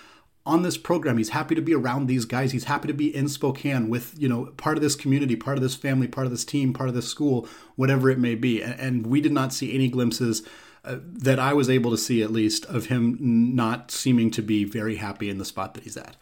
on 0.47 0.63
this 0.63 0.79
program. 0.79 1.19
He's 1.19 1.31
happy 1.31 1.55
to 1.55 1.61
be 1.61 1.75
around 1.75 2.07
these 2.07 2.25
guys. 2.25 2.53
He's 2.53 2.65
happy 2.65 2.89
to 2.89 2.95
be 2.95 3.15
in 3.15 3.29
Spokane 3.29 3.89
with, 3.89 4.15
you 4.19 4.29
know, 4.29 4.47
part 4.57 4.77
of 4.77 4.83
this 4.83 4.97
community, 4.97 5.37
part 5.37 5.59
of 5.59 5.63
this 5.63 5.75
family, 5.75 6.09
part 6.09 6.27
of 6.27 6.31
this 6.31 6.45
team, 6.45 6.73
part 6.73 6.89
of 6.89 6.95
this 6.95 7.09
school, 7.09 7.47
whatever 7.77 8.11
it 8.11 8.19
may 8.19 8.35
be. 8.35 8.63
And 8.63 9.07
we 9.07 9.21
did 9.21 9.33
not 9.33 9.53
see 9.53 9.75
any 9.75 9.89
glimpses 9.89 10.43
uh, 10.85 10.97
that 11.03 11.39
I 11.39 11.53
was 11.53 11.69
able 11.69 11.91
to 11.91 11.99
see 11.99 12.23
at 12.23 12.33
least 12.33 12.65
of 12.67 12.87
him 12.87 13.19
not 13.55 13.91
seeming 13.91 14.31
to 14.33 14.43
be 14.43 14.65
very 14.65 14.97
happy 14.97 15.29
in 15.29 15.39
the 15.39 15.45
spot 15.45 15.75
that 15.75 15.85
he's 15.85 15.97
at. 15.97 16.17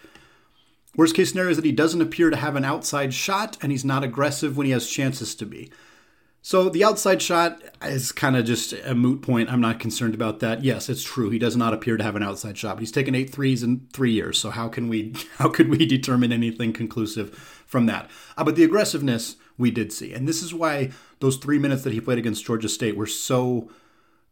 Worst 0.96 1.14
case 1.14 1.30
scenario 1.30 1.52
is 1.52 1.56
that 1.56 1.64
he 1.64 1.70
doesn't 1.70 2.02
appear 2.02 2.28
to 2.28 2.36
have 2.36 2.56
an 2.56 2.64
outside 2.64 3.14
shot 3.14 3.56
and 3.62 3.70
he's 3.70 3.84
not 3.84 4.02
aggressive 4.02 4.56
when 4.56 4.66
he 4.66 4.72
has 4.72 4.90
chances 4.90 5.36
to 5.36 5.46
be. 5.46 5.70
So 6.40 6.68
the 6.68 6.84
outside 6.84 7.20
shot 7.20 7.60
is 7.82 8.12
kind 8.12 8.36
of 8.36 8.44
just 8.44 8.72
a 8.72 8.94
moot 8.94 9.22
point. 9.22 9.50
I'm 9.50 9.60
not 9.60 9.80
concerned 9.80 10.14
about 10.14 10.40
that. 10.40 10.62
Yes, 10.62 10.88
it's 10.88 11.02
true. 11.02 11.30
He 11.30 11.38
does 11.38 11.56
not 11.56 11.74
appear 11.74 11.96
to 11.96 12.04
have 12.04 12.16
an 12.16 12.22
outside 12.22 12.56
shot, 12.56 12.76
but 12.76 12.80
he's 12.80 12.92
taken 12.92 13.14
eight 13.14 13.30
threes 13.30 13.62
in 13.62 13.86
three 13.92 14.12
years. 14.12 14.38
So 14.38 14.50
how 14.50 14.68
can 14.68 14.88
we 14.88 15.14
how 15.38 15.48
could 15.48 15.68
we 15.68 15.84
determine 15.84 16.32
anything 16.32 16.72
conclusive 16.72 17.34
from 17.66 17.86
that? 17.86 18.10
Uh, 18.36 18.44
but 18.44 18.56
the 18.56 18.64
aggressiveness 18.64 19.36
we 19.56 19.70
did 19.70 19.92
see, 19.92 20.14
and 20.14 20.28
this 20.28 20.42
is 20.42 20.54
why 20.54 20.90
those 21.20 21.36
three 21.36 21.58
minutes 21.58 21.82
that 21.82 21.92
he 21.92 22.00
played 22.00 22.18
against 22.18 22.46
Georgia 22.46 22.68
State 22.68 22.96
were 22.96 23.06
so 23.06 23.70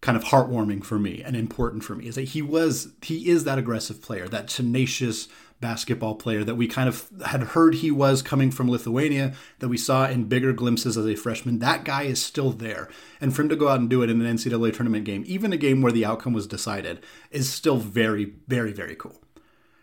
kind 0.00 0.16
of 0.16 0.24
heartwarming 0.24 0.84
for 0.84 0.98
me 0.98 1.22
and 1.24 1.34
important 1.34 1.82
for 1.82 1.96
me 1.96 2.06
is 2.06 2.14
that 2.14 2.28
he 2.28 2.42
was 2.42 2.92
he 3.02 3.28
is 3.28 3.44
that 3.44 3.58
aggressive 3.58 4.00
player, 4.00 4.28
that 4.28 4.48
tenacious 4.48 5.28
basketball 5.60 6.14
player 6.14 6.44
that 6.44 6.54
we 6.54 6.66
kind 6.68 6.88
of 6.88 7.08
had 7.24 7.42
heard 7.42 7.76
he 7.76 7.90
was 7.90 8.22
coming 8.22 8.50
from 8.50 8.70
Lithuania, 8.70 9.34
that 9.58 9.68
we 9.68 9.78
saw 9.78 10.06
in 10.06 10.24
bigger 10.24 10.52
glimpses 10.52 10.96
as 10.96 11.06
a 11.06 11.14
freshman. 11.14 11.58
That 11.58 11.84
guy 11.84 12.02
is 12.02 12.22
still 12.22 12.50
there. 12.50 12.88
And 13.20 13.34
for 13.34 13.42
him 13.42 13.48
to 13.48 13.56
go 13.56 13.68
out 13.68 13.80
and 13.80 13.88
do 13.88 14.02
it 14.02 14.10
in 14.10 14.20
an 14.20 14.36
NCAA 14.36 14.74
tournament 14.74 15.04
game, 15.04 15.24
even 15.26 15.52
a 15.52 15.56
game 15.56 15.80
where 15.80 15.92
the 15.92 16.04
outcome 16.04 16.32
was 16.32 16.46
decided, 16.46 17.02
is 17.30 17.50
still 17.50 17.78
very, 17.78 18.34
very, 18.46 18.72
very 18.72 18.94
cool. 18.94 19.16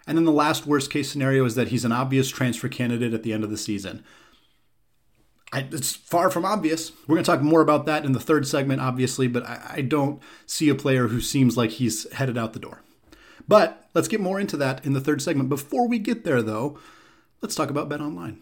And 0.06 0.18
then 0.18 0.26
the 0.26 0.32
last 0.32 0.68
worst 0.68 0.92
case 0.92 1.10
scenario 1.10 1.46
is 1.46 1.56
that 1.56 1.70
he's 1.70 1.86
an 1.86 1.92
obvious 1.92 2.30
transfer 2.30 2.68
candidate 2.68 3.14
at 3.14 3.24
the 3.24 3.34
end 3.34 3.44
of 3.44 3.50
the 3.50 3.58
season. 3.58 4.04
I, 5.54 5.68
it's 5.72 5.96
far 5.96 6.30
from 6.30 6.46
obvious. 6.46 6.92
We're 7.08 7.16
going 7.16 7.24
to 7.24 7.32
talk 7.32 7.42
more 7.42 7.62
about 7.62 7.86
that 7.86 8.06
in 8.06 8.12
the 8.12 8.20
third 8.20 8.48
segment, 8.48 8.82
obviously, 8.82 9.28
but 9.28 9.46
I, 9.46 9.62
I 9.76 9.82
don't 9.82 10.22
see 10.46 10.68
a 10.70 10.76
player 10.76 11.08
who 11.08 11.22
seems 11.22 11.56
like 11.56 11.72
he's 11.72 12.12
headed 12.12 12.38
out 12.38 12.54
the 12.54 12.60
door. 12.60 12.82
But 13.47 13.89
let's 13.93 14.08
get 14.08 14.21
more 14.21 14.39
into 14.39 14.58
that 14.58 14.86
in 14.86 14.93
the 14.93 15.01
third 15.01 15.21
segment. 15.21 15.49
Before 15.49 15.88
we 15.88 15.99
get 15.99 16.23
there, 16.23 16.41
though, 16.41 16.79
let's 17.41 17.56
talk 17.56 17.69
about 17.69 17.89
Bet 17.89 18.01
Online. 18.01 18.39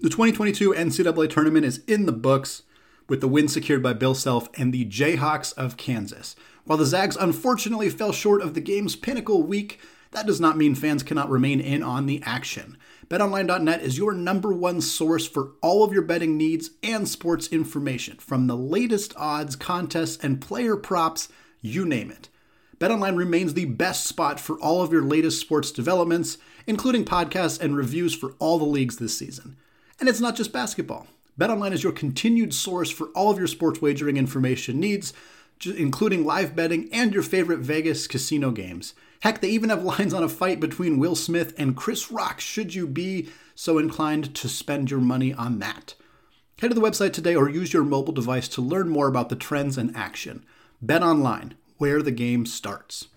The 0.00 0.08
2022 0.08 0.72
NCAA 0.72 1.28
tournament 1.28 1.66
is 1.66 1.82
in 1.86 2.06
the 2.06 2.12
books 2.12 2.62
with 3.08 3.20
the 3.20 3.28
win 3.28 3.48
secured 3.48 3.82
by 3.82 3.92
Bill 3.92 4.14
Self 4.14 4.48
and 4.58 4.72
the 4.72 4.86
Jayhawks 4.86 5.52
of 5.54 5.76
Kansas. 5.76 6.36
While 6.64 6.78
the 6.78 6.86
Zags 6.86 7.16
unfortunately 7.16 7.90
fell 7.90 8.12
short 8.12 8.40
of 8.40 8.54
the 8.54 8.60
game's 8.60 8.96
pinnacle 8.96 9.42
week, 9.42 9.80
that 10.12 10.26
does 10.26 10.40
not 10.40 10.56
mean 10.56 10.74
fans 10.74 11.02
cannot 11.02 11.30
remain 11.30 11.60
in 11.60 11.82
on 11.82 12.06
the 12.06 12.22
action. 12.24 12.76
BetOnline.net 13.08 13.82
is 13.82 13.98
your 13.98 14.12
number 14.12 14.52
one 14.52 14.80
source 14.80 15.26
for 15.26 15.52
all 15.60 15.84
of 15.84 15.92
your 15.92 16.02
betting 16.02 16.36
needs 16.36 16.70
and 16.82 17.08
sports 17.08 17.48
information, 17.48 18.16
from 18.18 18.46
the 18.46 18.56
latest 18.56 19.12
odds, 19.16 19.56
contests, 19.56 20.16
and 20.22 20.40
player 20.40 20.76
props, 20.76 21.28
you 21.60 21.84
name 21.84 22.10
it. 22.10 22.28
BetOnline 22.80 23.18
remains 23.18 23.52
the 23.52 23.66
best 23.66 24.06
spot 24.06 24.40
for 24.40 24.58
all 24.58 24.80
of 24.80 24.90
your 24.90 25.02
latest 25.02 25.38
sports 25.38 25.70
developments, 25.70 26.38
including 26.66 27.04
podcasts 27.04 27.60
and 27.60 27.76
reviews 27.76 28.14
for 28.14 28.32
all 28.38 28.58
the 28.58 28.64
leagues 28.64 28.96
this 28.96 29.16
season. 29.16 29.58
And 30.00 30.08
it's 30.08 30.20
not 30.20 30.34
just 30.34 30.50
basketball. 30.50 31.06
BetOnline 31.38 31.72
is 31.72 31.82
your 31.82 31.92
continued 31.92 32.54
source 32.54 32.90
for 32.90 33.08
all 33.08 33.30
of 33.30 33.36
your 33.36 33.46
sports 33.46 33.82
wagering 33.82 34.16
information 34.16 34.80
needs, 34.80 35.12
including 35.66 36.24
live 36.24 36.56
betting 36.56 36.88
and 36.90 37.12
your 37.12 37.22
favorite 37.22 37.60
Vegas 37.60 38.06
casino 38.06 38.50
games. 38.50 38.94
Heck, 39.20 39.42
they 39.42 39.50
even 39.50 39.68
have 39.68 39.84
lines 39.98 40.14
on 40.14 40.22
a 40.22 40.28
fight 40.28 40.58
between 40.58 40.98
Will 40.98 41.14
Smith 41.14 41.52
and 41.58 41.76
Chris 41.76 42.10
Rock, 42.10 42.40
should 42.40 42.74
you 42.74 42.86
be 42.86 43.28
so 43.54 43.76
inclined 43.76 44.34
to 44.36 44.48
spend 44.48 44.90
your 44.90 45.00
money 45.00 45.34
on 45.34 45.58
that. 45.58 45.94
Head 46.60 46.68
to 46.68 46.74
the 46.74 46.80
website 46.80 47.12
today 47.12 47.36
or 47.36 47.50
use 47.50 47.74
your 47.74 47.84
mobile 47.84 48.14
device 48.14 48.48
to 48.48 48.62
learn 48.62 48.88
more 48.88 49.06
about 49.06 49.28
the 49.28 49.36
trends 49.36 49.76
and 49.76 49.94
action. 49.94 50.46
Bet 50.80 51.02
online, 51.02 51.56
where 51.80 52.02
the 52.02 52.10
game 52.10 52.44
starts. 52.44 53.08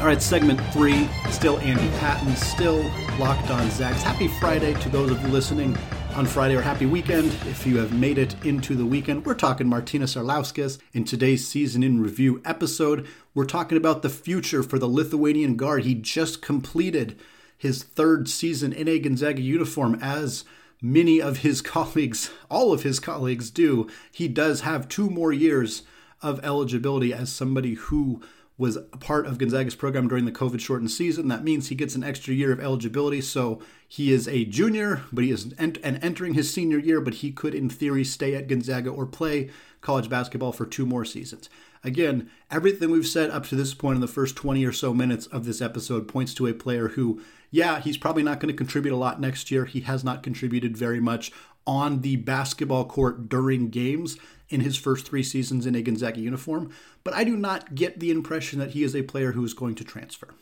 All 0.00 0.08
right, 0.08 0.20
segment 0.20 0.60
three. 0.72 1.08
Still 1.30 1.60
Andy 1.60 1.88
Patton, 1.98 2.34
still 2.34 2.82
locked 3.20 3.48
on 3.52 3.70
Zags. 3.70 4.02
Happy 4.02 4.26
Friday 4.26 4.74
to 4.80 4.88
those 4.88 5.12
of 5.12 5.22
you 5.22 5.28
listening 5.28 5.78
on 6.16 6.26
Friday, 6.26 6.56
or 6.56 6.60
happy 6.60 6.84
weekend 6.84 7.26
if 7.46 7.64
you 7.64 7.78
have 7.78 7.92
made 7.92 8.18
it 8.18 8.34
into 8.44 8.74
the 8.74 8.86
weekend. 8.86 9.24
We're 9.24 9.34
talking 9.34 9.68
Martinez 9.68 10.16
Arlauskas 10.16 10.80
in 10.92 11.04
today's 11.04 11.46
season 11.46 11.84
in 11.84 12.02
review 12.02 12.42
episode. 12.44 13.06
We're 13.36 13.44
talking 13.44 13.78
about 13.78 14.02
the 14.02 14.10
future 14.10 14.64
for 14.64 14.80
the 14.80 14.88
Lithuanian 14.88 15.54
guard. 15.54 15.84
He 15.84 15.94
just 15.94 16.42
completed 16.42 17.20
his 17.56 17.84
third 17.84 18.28
season 18.28 18.72
in 18.72 18.88
a 18.88 18.98
Gonzaga 18.98 19.40
uniform 19.40 19.96
as 20.02 20.44
many 20.82 21.22
of 21.22 21.38
his 21.38 21.62
colleagues, 21.62 22.30
all 22.50 22.72
of 22.72 22.82
his 22.82 22.98
colleagues 22.98 23.50
do. 23.50 23.88
He 24.10 24.28
does 24.28 24.62
have 24.62 24.88
two 24.88 25.08
more 25.08 25.32
years 25.32 25.84
of 26.20 26.44
eligibility 26.44 27.14
as 27.14 27.32
somebody 27.32 27.74
who 27.74 28.20
was 28.58 28.76
a 28.76 28.82
part 28.82 29.26
of 29.26 29.38
Gonzaga's 29.38 29.74
program 29.74 30.08
during 30.08 30.24
the 30.24 30.32
COVID 30.32 30.60
shortened 30.60 30.90
season. 30.90 31.28
That 31.28 31.42
means 31.42 31.68
he 31.68 31.74
gets 31.74 31.94
an 31.94 32.04
extra 32.04 32.34
year 32.34 32.52
of 32.52 32.60
eligibility. 32.60 33.20
So 33.20 33.60
he 33.88 34.12
is 34.12 34.28
a 34.28 34.44
junior, 34.44 35.02
but 35.12 35.24
he 35.24 35.30
is 35.30 35.54
ent- 35.58 35.78
and 35.82 35.98
entering 36.02 36.34
his 36.34 36.52
senior 36.52 36.78
year, 36.78 37.00
but 37.00 37.14
he 37.14 37.32
could, 37.32 37.54
in 37.54 37.70
theory, 37.70 38.04
stay 38.04 38.34
at 38.34 38.48
Gonzaga 38.48 38.90
or 38.90 39.06
play 39.06 39.50
college 39.80 40.08
basketball 40.08 40.52
for 40.52 40.66
two 40.66 40.86
more 40.86 41.04
seasons. 41.04 41.48
Again, 41.84 42.30
everything 42.50 42.90
we've 42.90 43.06
said 43.06 43.30
up 43.30 43.46
to 43.46 43.56
this 43.56 43.74
point 43.74 43.96
in 43.96 44.00
the 44.00 44.06
first 44.06 44.36
20 44.36 44.64
or 44.64 44.72
so 44.72 44.94
minutes 44.94 45.26
of 45.26 45.44
this 45.44 45.60
episode 45.60 46.06
points 46.06 46.32
to 46.34 46.46
a 46.46 46.54
player 46.54 46.88
who, 46.88 47.20
yeah, 47.50 47.80
he's 47.80 47.98
probably 47.98 48.22
not 48.22 48.38
going 48.38 48.52
to 48.52 48.56
contribute 48.56 48.94
a 48.94 48.96
lot 48.96 49.20
next 49.20 49.50
year. 49.50 49.64
He 49.64 49.80
has 49.80 50.04
not 50.04 50.22
contributed 50.22 50.76
very 50.76 51.00
much 51.00 51.32
on 51.66 52.00
the 52.02 52.16
basketball 52.16 52.84
court 52.84 53.28
during 53.28 53.68
games 53.68 54.16
in 54.48 54.60
his 54.60 54.76
first 54.76 55.06
three 55.06 55.22
seasons 55.22 55.66
in 55.66 55.74
a 55.74 55.82
Gonzaga 55.82 56.20
uniform, 56.20 56.72
but 57.04 57.14
I 57.14 57.24
do 57.24 57.36
not 57.36 57.74
get 57.74 57.98
the 57.98 58.10
impression 58.10 58.58
that 58.58 58.72
he 58.72 58.84
is 58.84 58.94
a 58.94 59.02
player 59.02 59.32
who 59.32 59.44
is 59.44 59.54
going 59.54 59.74
to 59.76 59.84
transfer. 59.84 60.34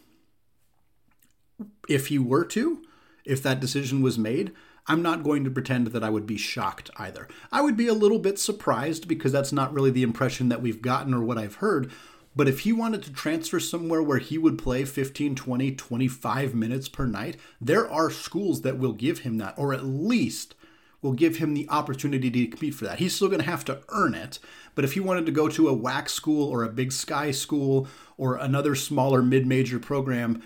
if 1.88 2.06
he 2.06 2.18
were 2.18 2.44
to, 2.44 2.82
if 3.24 3.42
that 3.42 3.60
decision 3.60 4.00
was 4.02 4.18
made, 4.18 4.52
I'm 4.90 5.02
not 5.02 5.22
going 5.22 5.44
to 5.44 5.52
pretend 5.52 5.86
that 5.86 6.02
I 6.02 6.10
would 6.10 6.26
be 6.26 6.36
shocked 6.36 6.90
either. 6.96 7.28
I 7.52 7.60
would 7.60 7.76
be 7.76 7.86
a 7.86 7.94
little 7.94 8.18
bit 8.18 8.40
surprised 8.40 9.06
because 9.06 9.30
that's 9.30 9.52
not 9.52 9.72
really 9.72 9.92
the 9.92 10.02
impression 10.02 10.48
that 10.48 10.60
we've 10.60 10.82
gotten 10.82 11.14
or 11.14 11.20
what 11.22 11.38
I've 11.38 11.56
heard. 11.56 11.92
But 12.34 12.48
if 12.48 12.60
he 12.60 12.72
wanted 12.72 13.04
to 13.04 13.12
transfer 13.12 13.60
somewhere 13.60 14.02
where 14.02 14.18
he 14.18 14.36
would 14.36 14.58
play 14.58 14.84
15, 14.84 15.36
20, 15.36 15.76
25 15.76 16.54
minutes 16.56 16.88
per 16.88 17.06
night, 17.06 17.36
there 17.60 17.88
are 17.88 18.10
schools 18.10 18.62
that 18.62 18.78
will 18.78 18.92
give 18.92 19.20
him 19.20 19.38
that, 19.38 19.54
or 19.56 19.72
at 19.72 19.84
least 19.84 20.56
will 21.02 21.12
give 21.12 21.36
him 21.36 21.54
the 21.54 21.68
opportunity 21.68 22.28
to 22.28 22.46
compete 22.48 22.74
for 22.74 22.84
that. 22.86 22.98
He's 22.98 23.14
still 23.14 23.28
going 23.28 23.42
to 23.42 23.46
have 23.46 23.64
to 23.66 23.82
earn 23.90 24.14
it. 24.14 24.40
But 24.74 24.84
if 24.84 24.94
he 24.94 25.00
wanted 25.00 25.24
to 25.26 25.32
go 25.32 25.48
to 25.50 25.68
a 25.68 25.76
WAC 25.76 26.08
school 26.08 26.48
or 26.48 26.64
a 26.64 26.68
Big 26.68 26.90
Sky 26.90 27.30
school 27.30 27.86
or 28.18 28.34
another 28.34 28.74
smaller 28.74 29.22
mid 29.22 29.46
major 29.46 29.78
program, 29.78 30.42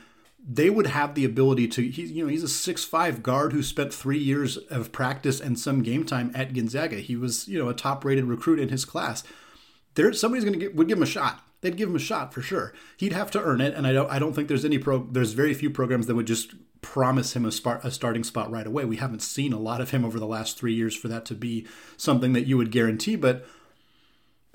they 0.46 0.68
would 0.68 0.86
have 0.86 1.14
the 1.14 1.24
ability 1.24 1.66
to 1.66 1.88
he, 1.88 2.02
you 2.02 2.22
know 2.22 2.28
he's 2.28 2.42
a 2.42 2.48
six 2.48 2.84
five 2.84 3.22
guard 3.22 3.52
who 3.52 3.62
spent 3.62 3.94
three 3.94 4.18
years 4.18 4.56
of 4.56 4.92
practice 4.92 5.40
and 5.40 5.58
some 5.58 5.82
game 5.82 6.04
time 6.04 6.30
at 6.34 6.52
Gonzaga. 6.52 6.96
He 6.96 7.16
was 7.16 7.48
you 7.48 7.58
know 7.58 7.68
a 7.68 7.74
top 7.74 8.04
rated 8.04 8.24
recruit 8.24 8.60
in 8.60 8.68
his 8.68 8.84
class. 8.84 9.24
There 9.94 10.12
somebody's 10.12 10.44
to 10.44 10.68
would 10.68 10.88
give 10.88 10.98
him 10.98 11.02
a 11.02 11.06
shot. 11.06 11.40
They'd 11.62 11.78
give 11.78 11.88
him 11.88 11.96
a 11.96 12.00
shot 12.00 12.34
for 12.34 12.42
sure. 12.42 12.74
He'd 12.98 13.14
have 13.14 13.30
to 13.30 13.42
earn 13.42 13.62
it, 13.62 13.74
and 13.74 13.86
I 13.86 13.92
don't 13.94 14.10
I 14.10 14.18
don't 14.18 14.34
think 14.34 14.48
there's 14.48 14.66
any 14.66 14.78
pro 14.78 15.06
there's 15.10 15.32
very 15.32 15.54
few 15.54 15.70
programs 15.70 16.06
that 16.06 16.14
would 16.14 16.26
just 16.26 16.54
promise 16.82 17.34
him 17.34 17.46
a, 17.46 17.50
spot, 17.50 17.82
a 17.82 17.90
starting 17.90 18.22
spot 18.22 18.50
right 18.50 18.66
away. 18.66 18.84
We 18.84 18.96
haven't 18.96 19.22
seen 19.22 19.54
a 19.54 19.58
lot 19.58 19.80
of 19.80 19.88
him 19.88 20.04
over 20.04 20.20
the 20.20 20.26
last 20.26 20.58
three 20.58 20.74
years 20.74 20.94
for 20.94 21.08
that 21.08 21.24
to 21.24 21.34
be 21.34 21.66
something 21.96 22.34
that 22.34 22.46
you 22.46 22.58
would 22.58 22.70
guarantee, 22.70 23.16
but 23.16 23.46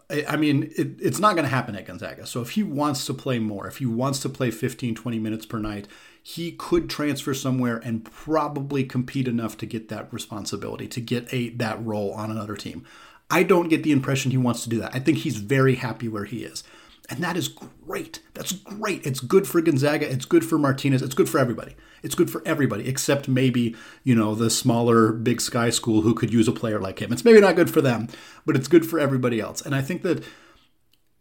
I 0.10 0.38
mean, 0.38 0.72
it, 0.76 1.00
it's 1.00 1.20
not 1.20 1.36
going 1.36 1.44
to 1.44 1.50
happen 1.50 1.76
at 1.76 1.86
Gonzaga. 1.86 2.26
So 2.26 2.42
if 2.42 2.52
he 2.52 2.64
wants 2.64 3.06
to 3.06 3.14
play 3.14 3.38
more, 3.38 3.68
if 3.68 3.78
he 3.78 3.86
wants 3.86 4.20
to 4.22 4.30
play 4.30 4.50
15, 4.50 4.96
20 4.96 5.20
minutes 5.20 5.46
per 5.46 5.60
night, 5.60 5.88
he 6.22 6.52
could 6.52 6.90
transfer 6.90 7.34
somewhere 7.34 7.78
and 7.78 8.04
probably 8.04 8.84
compete 8.84 9.28
enough 9.28 9.56
to 9.58 9.68
get 9.68 9.90
that 9.90 10.12
responsibility, 10.12 10.88
to 10.88 11.00
get 11.02 11.32
a 11.32 11.50
that 11.50 11.84
role 11.86 12.12
on 12.14 12.32
another 12.32 12.56
team. 12.56 12.86
I 13.30 13.44
don't 13.44 13.70
get 13.70 13.84
the 13.84 13.92
impression 13.92 14.32
he 14.32 14.38
wants 14.38 14.64
to 14.64 14.70
do 14.70 14.80
that. 14.80 14.96
I 14.96 15.00
think 15.00 15.20
he's 15.20 15.38
very 15.38 15.76
happy 15.76 16.08
where 16.08 16.26
he 16.26 16.44
is. 16.44 16.64
And 17.10 17.24
that 17.24 17.38
is 17.38 17.48
great. 17.48 18.20
That's 18.34 18.52
great. 18.52 19.06
It's 19.06 19.20
good 19.20 19.48
for 19.48 19.62
Gonzaga. 19.62 20.12
It's 20.12 20.26
good 20.26 20.46
for 20.46 20.58
Martinez. 20.58 21.02
It's 21.02 21.16
good 21.16 21.30
for 21.30 21.40
everybody. 21.40 21.76
It's 22.04 22.16
good 22.16 22.30
for 22.30 22.42
everybody, 22.46 22.88
except 22.88 23.28
maybe, 23.28 23.76
you 24.04 24.16
know, 24.16 24.36
the 24.36 24.50
smaller 24.50 25.12
Big 25.12 25.42
Sky 25.42 25.70
school 25.70 26.02
who 26.02 26.14
could 26.14 26.34
use 26.34 26.48
a 26.48 26.54
player 26.54 26.80
like 26.80 27.02
him. 27.02 27.12
It's 27.12 27.26
maybe 27.26 27.42
not 27.42 27.56
good 27.56 27.70
for 27.70 27.82
them, 27.82 28.08
but 28.46 28.56
it's 28.56 28.68
good 28.68 28.86
for 28.86 29.00
everybody 29.00 29.40
else. 29.40 29.62
And 29.62 29.76
I 29.76 29.82
think 29.82 30.02
that 30.04 30.24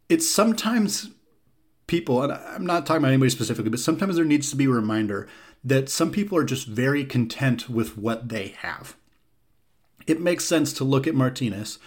it's 0.08 0.28
sometimes 0.28 1.10
people, 1.86 2.22
and 2.22 2.32
I'm 2.32 2.66
not 2.66 2.86
talking 2.86 3.02
about 3.02 3.08
anybody 3.08 3.30
specifically, 3.30 3.70
but 3.70 3.80
sometimes 3.80 4.16
there 4.16 4.24
needs 4.24 4.50
to 4.50 4.56
be 4.56 4.66
a 4.66 4.70
reminder 4.70 5.28
that 5.64 5.88
some 5.88 6.10
people 6.10 6.38
are 6.38 6.44
just 6.44 6.66
very 6.66 7.04
content 7.04 7.68
with 7.68 7.98
what 7.98 8.28
they 8.28 8.48
have. 8.58 8.96
It 10.06 10.20
makes 10.20 10.44
sense 10.44 10.72
to 10.74 10.84
look 10.84 11.06
at 11.06 11.14
Martinez 11.14 11.78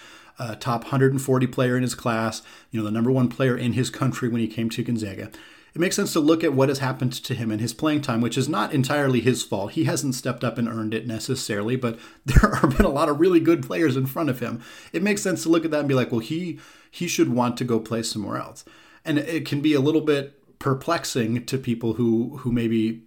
uh, 0.41 0.55
top 0.55 0.83
140 0.83 1.47
player 1.47 1.77
in 1.77 1.83
his 1.83 1.93
class, 1.93 2.41
you 2.71 2.79
know, 2.79 2.85
the 2.85 2.91
number 2.91 3.11
one 3.11 3.29
player 3.29 3.55
in 3.55 3.73
his 3.73 3.89
country 3.91 4.27
when 4.27 4.41
he 4.41 4.47
came 4.47 4.69
to 4.71 4.83
Gonzaga. 4.83 5.29
It 5.73 5.79
makes 5.79 5.95
sense 5.95 6.11
to 6.13 6.19
look 6.19 6.43
at 6.43 6.53
what 6.53 6.67
has 6.67 6.79
happened 6.79 7.13
to 7.13 7.33
him 7.33 7.49
in 7.49 7.59
his 7.59 7.73
playing 7.73 8.01
time, 8.01 8.19
which 8.19 8.37
is 8.37 8.49
not 8.49 8.73
entirely 8.73 9.21
his 9.21 9.41
fault. 9.41 9.71
He 9.71 9.85
hasn't 9.85 10.15
stepped 10.15 10.43
up 10.43 10.57
and 10.57 10.67
earned 10.67 10.93
it 10.93 11.07
necessarily, 11.07 11.77
but 11.77 11.97
there 12.25 12.55
have 12.55 12.75
been 12.75 12.85
a 12.85 12.89
lot 12.89 13.09
of 13.09 13.19
really 13.19 13.39
good 13.39 13.65
players 13.65 13.95
in 13.95 14.05
front 14.05 14.29
of 14.29 14.39
him. 14.39 14.61
It 14.91 15.03
makes 15.03 15.21
sense 15.21 15.43
to 15.43 15.49
look 15.49 15.63
at 15.63 15.71
that 15.71 15.79
and 15.79 15.87
be 15.87 15.95
like, 15.95 16.11
well, 16.11 16.19
he 16.19 16.59
he 16.89 17.07
should 17.07 17.29
want 17.29 17.55
to 17.57 17.63
go 17.63 17.79
play 17.79 18.03
somewhere 18.03 18.37
else. 18.37 18.65
And 19.05 19.17
it 19.17 19.45
can 19.45 19.61
be 19.61 19.73
a 19.73 19.79
little 19.79 20.01
bit 20.01 20.59
perplexing 20.59 21.45
to 21.45 21.57
people 21.57 21.93
who 21.93 22.37
who 22.37 22.51
maybe 22.51 23.03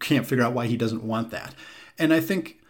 can't 0.00 0.26
figure 0.26 0.44
out 0.44 0.54
why 0.54 0.66
he 0.66 0.76
doesn't 0.76 1.04
want 1.04 1.30
that. 1.30 1.54
And 1.98 2.14
I 2.14 2.20
think 2.20 2.60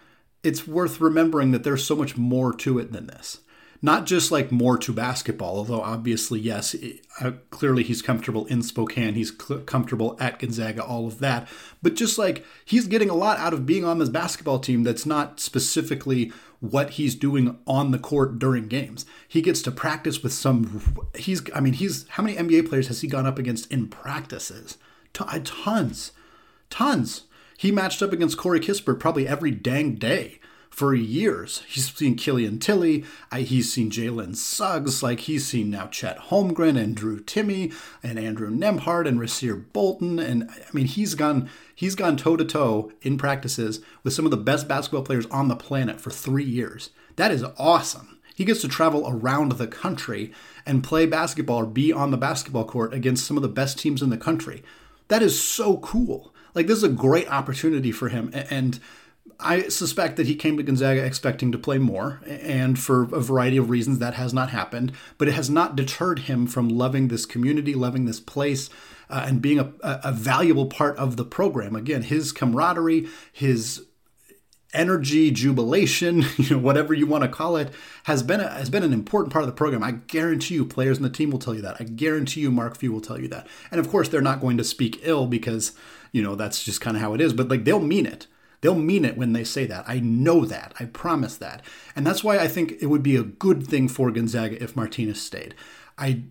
it's 0.43 0.67
worth 0.67 1.01
remembering 1.01 1.53
that 1.53 1.63
there's 1.63 1.85
so 1.85 1.95
much 1.95 2.17
more 2.17 2.53
to 2.55 2.79
it 2.79 2.93
than 2.93 3.07
this 3.07 3.41
not 3.81 4.07
just 4.07 4.33
like 4.33 4.51
more 4.51 4.77
to 4.79 4.93
basketball, 4.93 5.59
although 5.59 5.81
obviously, 5.81 6.41
yes, 6.41 6.75
uh, 7.21 7.33
clearly 7.51 7.83
he's 7.83 8.03
comfortable 8.03 8.45
in 8.47 8.63
Spokane, 8.63 9.15
he's 9.15 9.33
cl- 9.37 9.61
comfortable 9.61 10.17
at 10.19 10.39
Gonzaga, 10.39 10.83
all 10.83 11.07
of 11.07 11.21
that, 11.21 11.47
but 11.81 11.95
just 11.95 12.19
like 12.19 12.45
he's 12.65 12.89
getting 12.89 13.09
a 13.09 13.15
lot 13.15 13.39
out 13.39 13.55
of 13.55 13.67
being 13.67 13.85
on 13.85 13.99
this 13.99 14.09
basketball 14.09 14.59
team 14.59 14.83
that's 14.83 15.07
not 15.07 15.39
specifically 15.39 16.33
what 16.61 16.91
he's 16.91 17.15
doing 17.15 17.57
on 17.67 17.93
the 17.93 17.99
court 17.99 18.39
during 18.39 18.67
games. 18.67 19.07
He 19.29 19.41
gets 19.41 19.63
to 19.63 19.71
practice 19.71 20.23
with 20.25 20.33
some, 20.33 21.07
he's, 21.15 21.43
I 21.55 21.61
mean, 21.61 21.75
he's, 21.75 22.09
how 22.09 22.25
many 22.25 22.37
NBA 22.37 22.69
players 22.69 22.89
has 22.89 23.01
he 23.01 23.09
gone 23.09 23.27
up 23.27 23.39
against 23.39 23.71
in 23.71 23.89
practices? 23.89 24.77
T- 25.13 25.25
tons, 25.45 26.13
tons. 26.69 27.23
He 27.57 27.71
matched 27.71 28.03
up 28.03 28.13
against 28.13 28.39
Corey 28.39 28.61
Kispert 28.61 28.99
probably 28.99 29.27
every 29.27 29.51
dang 29.53 29.95
day 29.95 30.41
for 30.71 30.95
years. 30.95 31.63
He's 31.67 31.93
seen 31.93 32.17
Killian 32.17 32.59
Tillie, 32.59 33.05
he's 33.35 33.73
seen 33.73 33.91
Jalen 33.91 34.37
Suggs, 34.37 35.03
like 35.03 35.21
he's 35.21 35.47
seen 35.47 35.71
now 35.71 35.87
Chet 35.87 36.19
Holmgren 36.19 36.79
and 36.79 36.95
Drew 36.95 37.21
Timmy 37.21 37.73
and 38.03 38.19
Andrew 38.19 38.51
Nembhard 38.51 39.09
and 39.09 39.19
Rasir 39.19 39.65
Bolton, 39.73 40.19
and 40.19 40.51
I 40.51 40.73
mean 40.73 40.87
he's 40.87 41.15
gone 41.15 41.49
he's 41.75 41.95
gone 41.95 42.17
toe 42.17 42.37
to 42.37 42.45
toe 42.45 42.93
in 43.03 43.19
practices 43.19 43.81
with 44.03 44.13
some 44.13 44.25
of 44.25 44.31
the 44.31 44.37
best 44.37 44.69
basketball 44.69 45.03
players 45.03 45.27
on 45.27 45.49
the 45.49 45.57
planet 45.57 46.01
for 46.01 46.11
three 46.11 46.45
years. 46.45 46.91
That 47.17 47.33
is 47.33 47.45
awesome. 47.59 48.19
He 48.35 48.45
gets 48.45 48.61
to 48.61 48.69
travel 48.69 49.05
around 49.09 49.53
the 49.53 49.67
country 49.67 50.33
and 50.65 50.85
play 50.85 51.07
basketball 51.07 51.57
or 51.57 51.67
be 51.67 51.93
on 51.93 52.13
the 52.13 52.17
basketball 52.17 52.65
court 52.65 52.95
against 52.95 53.27
some 53.27 53.37
of 53.37 53.43
the 53.43 53.49
best 53.49 53.81
teams 53.81 54.01
in 54.01 54.11
the 54.11 54.17
country. 54.17 54.63
That 55.09 55.23
is 55.23 55.43
so 55.43 55.79
cool. 55.79 56.33
Like 56.55 56.69
this 56.69 56.79
is 56.79 56.85
a 56.85 56.89
great 56.89 57.29
opportunity 57.29 57.91
for 57.91 58.09
him, 58.09 58.31
and 58.33 58.79
I 59.41 59.69
suspect 59.69 60.17
that 60.17 60.27
he 60.27 60.35
came 60.35 60.57
to 60.57 60.65
Gonzaga 60.65 61.05
expecting 61.05 61.53
to 61.53 61.59
play 61.59 61.79
more, 61.79 62.21
and 62.27 62.79
for 62.79 63.03
a 63.15 63.21
variety 63.21 63.57
of 63.57 63.71
reasons 63.71 64.01
that 64.01 64.15
has 64.15 64.35
not 64.35 64.51
happened. 64.51 64.93
But 65.17 65.29
it 65.29 65.35
has 65.35 65.49
not 65.49 65.77
deterred 65.77 66.21
him 66.21 66.47
from 66.47 66.69
loving 66.69 67.09
this 67.09 67.25
community, 67.25 67.75
loving 67.75 68.05
this 68.05 68.19
place, 68.19 68.69
uh, 69.09 69.25
and 69.27 69.41
being 69.41 69.61
a, 69.61 69.73
a 69.83 70.13
valuable 70.13 70.67
part 70.67 70.97
of 70.97 71.17
the 71.17 71.25
program. 71.25 71.77
Again, 71.77 72.03
his 72.03 72.33
camaraderie, 72.33 73.09
his 73.33 73.87
energy, 74.75 75.31
jubilation, 75.31 76.25
you 76.37 76.51
know, 76.51 76.59
whatever 76.59 76.93
you 76.93 77.07
want 77.07 77.23
to 77.23 77.29
call 77.29 77.57
it, 77.57 77.71
has 78.05 78.25
been 78.25 78.41
a, 78.41 78.49
has 78.49 78.71
been 78.71 78.83
an 78.83 78.93
important 78.93 79.33
part 79.33 79.45
of 79.45 79.49
the 79.49 79.57
program. 79.57 79.85
I 79.85 79.93
guarantee 79.93 80.55
you, 80.55 80.65
players 80.65 80.97
in 80.97 81.05
the 81.05 81.11
team 81.11 81.31
will 81.31 81.39
tell 81.39 81.55
you 81.55 81.63
that. 81.63 81.77
I 81.79 81.85
guarantee 81.85 82.41
you, 82.41 82.51
Mark 82.51 82.77
Few 82.77 82.93
will 82.93 83.01
tell 83.01 83.21
you 83.21 83.29
that. 83.29 83.47
And 83.71 83.79
of 83.79 83.89
course, 83.89 84.09
they're 84.09 84.21
not 84.21 84.41
going 84.41 84.57
to 84.59 84.65
speak 84.65 84.99
ill 85.03 85.27
because 85.27 85.73
you 86.13 86.23
know 86.23 86.35
that's 86.35 86.65
just 86.65 86.81
kind 86.81 86.97
of 86.97 87.03
how 87.03 87.15
it 87.15 87.21
is. 87.21 87.33
But 87.33 87.49
like 87.49 87.65
they'll 87.65 87.81
mean 87.81 88.05
it. 88.05 88.27
They'll 88.61 88.75
mean 88.75 89.05
it 89.05 89.17
when 89.17 89.33
they 89.33 89.45
say 89.45 89.67
that. 89.67 89.85
I 89.89 90.01
know 90.01 90.45
that. 90.45 90.75
I 90.81 90.87
promise 90.87 91.37
that. 91.37 91.63
And 91.95 92.07
that's 92.07 92.25
why 92.25 92.39
I 92.39 92.49
think 92.49 92.75
it 92.81 92.87
would 92.87 93.03
be 93.03 93.17
a 93.17 93.23
good 93.23 93.67
thing 93.67 93.89
for 93.89 94.11
Gonzaga 94.11 94.63
if 94.63 94.75
Martinez 94.75 95.23
stayed. 95.23 95.55
I 95.97 96.25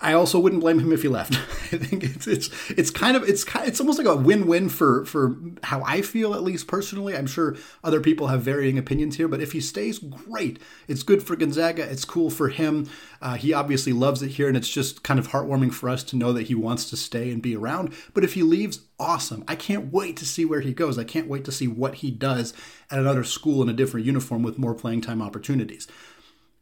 I 0.00 0.12
also 0.12 0.38
wouldn't 0.38 0.62
blame 0.62 0.78
him 0.78 0.92
if 0.92 1.02
he 1.02 1.08
left. 1.08 1.34
I 1.72 1.76
think 1.76 2.04
it's 2.04 2.26
it's 2.26 2.70
it's 2.70 2.90
kind 2.90 3.16
of 3.16 3.28
it's 3.28 3.44
it's 3.56 3.80
almost 3.80 3.98
like 3.98 4.06
a 4.06 4.14
win-win 4.14 4.68
for 4.68 5.04
for 5.04 5.36
how 5.64 5.82
I 5.82 6.02
feel 6.02 6.34
at 6.34 6.42
least 6.42 6.68
personally. 6.68 7.16
I'm 7.16 7.26
sure 7.26 7.56
other 7.82 8.00
people 8.00 8.28
have 8.28 8.42
varying 8.42 8.78
opinions 8.78 9.16
here, 9.16 9.26
but 9.26 9.40
if 9.40 9.52
he 9.52 9.60
stays, 9.60 9.98
great. 9.98 10.60
It's 10.86 11.02
good 11.02 11.22
for 11.22 11.34
Gonzaga. 11.34 11.82
It's 11.82 12.04
cool 12.04 12.30
for 12.30 12.48
him. 12.48 12.88
Uh, 13.20 13.34
he 13.34 13.52
obviously 13.52 13.92
loves 13.92 14.22
it 14.22 14.28
here, 14.28 14.46
and 14.46 14.56
it's 14.56 14.68
just 14.68 15.02
kind 15.02 15.18
of 15.18 15.28
heartwarming 15.28 15.72
for 15.72 15.88
us 15.88 16.04
to 16.04 16.16
know 16.16 16.32
that 16.32 16.46
he 16.46 16.54
wants 16.54 16.88
to 16.90 16.96
stay 16.96 17.32
and 17.32 17.42
be 17.42 17.56
around. 17.56 17.92
But 18.14 18.22
if 18.22 18.34
he 18.34 18.44
leaves, 18.44 18.80
awesome. 19.00 19.42
I 19.48 19.56
can't 19.56 19.92
wait 19.92 20.16
to 20.18 20.26
see 20.26 20.44
where 20.44 20.60
he 20.60 20.72
goes. 20.72 20.96
I 20.96 21.04
can't 21.04 21.28
wait 21.28 21.44
to 21.46 21.52
see 21.52 21.66
what 21.66 21.96
he 21.96 22.12
does 22.12 22.54
at 22.90 23.00
another 23.00 23.24
school 23.24 23.62
in 23.62 23.68
a 23.68 23.72
different 23.72 24.06
uniform 24.06 24.44
with 24.44 24.58
more 24.58 24.74
playing 24.74 25.00
time 25.00 25.20
opportunities. 25.20 25.88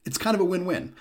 It's 0.07 0.19
kind 0.19 0.35
of 0.35 0.41
a 0.41 0.45
win-win 0.45 0.95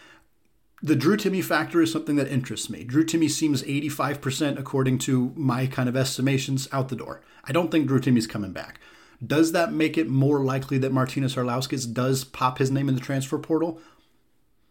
the 0.81 0.95
Drew 0.95 1.17
Timme 1.17 1.43
factor 1.43 1.81
is 1.81 1.91
something 1.91 2.15
that 2.17 2.27
interests 2.27 2.69
me. 2.69 2.83
Drew 2.83 3.05
Timme 3.05 3.29
seems 3.29 3.63
85%, 3.63 4.59
according 4.59 4.97
to 4.99 5.31
my 5.35 5.67
kind 5.67 5.87
of 5.87 5.95
estimations, 5.95 6.67
out 6.71 6.89
the 6.89 6.95
door. 6.95 7.21
I 7.43 7.51
don't 7.51 7.71
think 7.71 7.87
Drew 7.87 7.99
Timme's 7.99 8.27
coming 8.27 8.51
back. 8.51 8.79
Does 9.25 9.53
that 9.53 9.71
make 9.71 9.97
it 9.97 10.09
more 10.09 10.43
likely 10.43 10.77
that 10.79 10.91
Martinez 10.91 11.35
Arlauskas 11.35 11.91
does 11.91 12.23
pop 12.23 12.57
his 12.57 12.71
name 12.71 12.89
in 12.89 12.95
the 12.95 13.01
transfer 13.01 13.37
portal? 13.37 13.79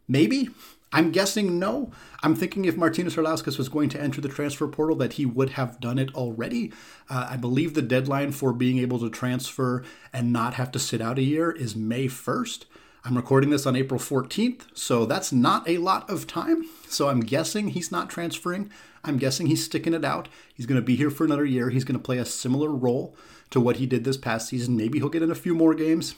Maybe. 0.07 0.51
I'm 0.93 1.11
guessing 1.11 1.59
no. 1.59 1.90
I'm 2.23 2.37
thinking 2.37 2.67
if 2.67 2.77
Martinez 2.77 3.17
Arlauskas 3.17 3.59
was 3.59 3.69
going 3.69 3.88
to 3.88 4.01
enter 4.01 4.21
the 4.21 4.29
transfer 4.29 4.69
portal, 4.69 4.95
that 4.97 5.14
he 5.14 5.27
would 5.27 5.51
have 5.51 5.81
done 5.81 5.99
it 5.99 6.14
already. 6.14 6.73
Uh, 7.11 7.27
I 7.31 7.37
believe 7.37 7.75
the 7.75 7.83
deadline 7.83 8.31
for 8.31 8.53
being 8.53 8.79
able 8.79 9.01
to 9.01 9.11
transfer 9.11 9.83
and 10.12 10.33
not 10.33 10.55
have 10.55 10.71
to 10.73 10.79
sit 10.79 11.01
out 11.01 11.19
a 11.19 11.23
year 11.23 11.51
is 11.51 11.75
May 11.75 12.07
1st. 12.07 12.67
I'm 13.07 13.17
recording 13.17 13.51
this 13.51 13.67
on 13.67 13.77
April 13.77 14.01
14th, 14.01 14.62
so 14.73 15.05
that's 15.05 15.31
not 15.31 15.69
a 15.69 15.77
lot 15.77 16.09
of 16.09 16.27
time. 16.27 16.64
So 16.88 17.11
I'm 17.11 17.21
guessing 17.21 17.69
he's 17.69 17.93
not 17.93 18.09
transferring. 18.09 18.71
I'm 19.05 19.19
guessing 19.19 19.47
he's 19.47 19.62
sticking 19.62 19.93
it 19.93 20.07
out. 20.07 20.27
He's 20.55 20.64
going 20.64 20.81
to 20.81 20.85
be 20.85 20.97
here 20.97 21.11
for 21.11 21.27
another 21.27 21.45
year. 21.45 21.69
He's 21.69 21.85
going 21.85 21.99
to 21.99 22.03
play 22.03 22.17
a 22.17 22.25
similar 22.25 22.71
role 22.71 23.14
to 23.51 23.61
what 23.61 23.77
he 23.77 23.85
did 23.85 24.05
this 24.05 24.17
past 24.17 24.49
season. 24.49 24.75
Maybe 24.75 24.99
he'll 24.99 25.11
get 25.11 25.23
in 25.23 25.31
a 25.31 25.35
few 25.35 25.55
more 25.55 25.75
games. 25.75 26.14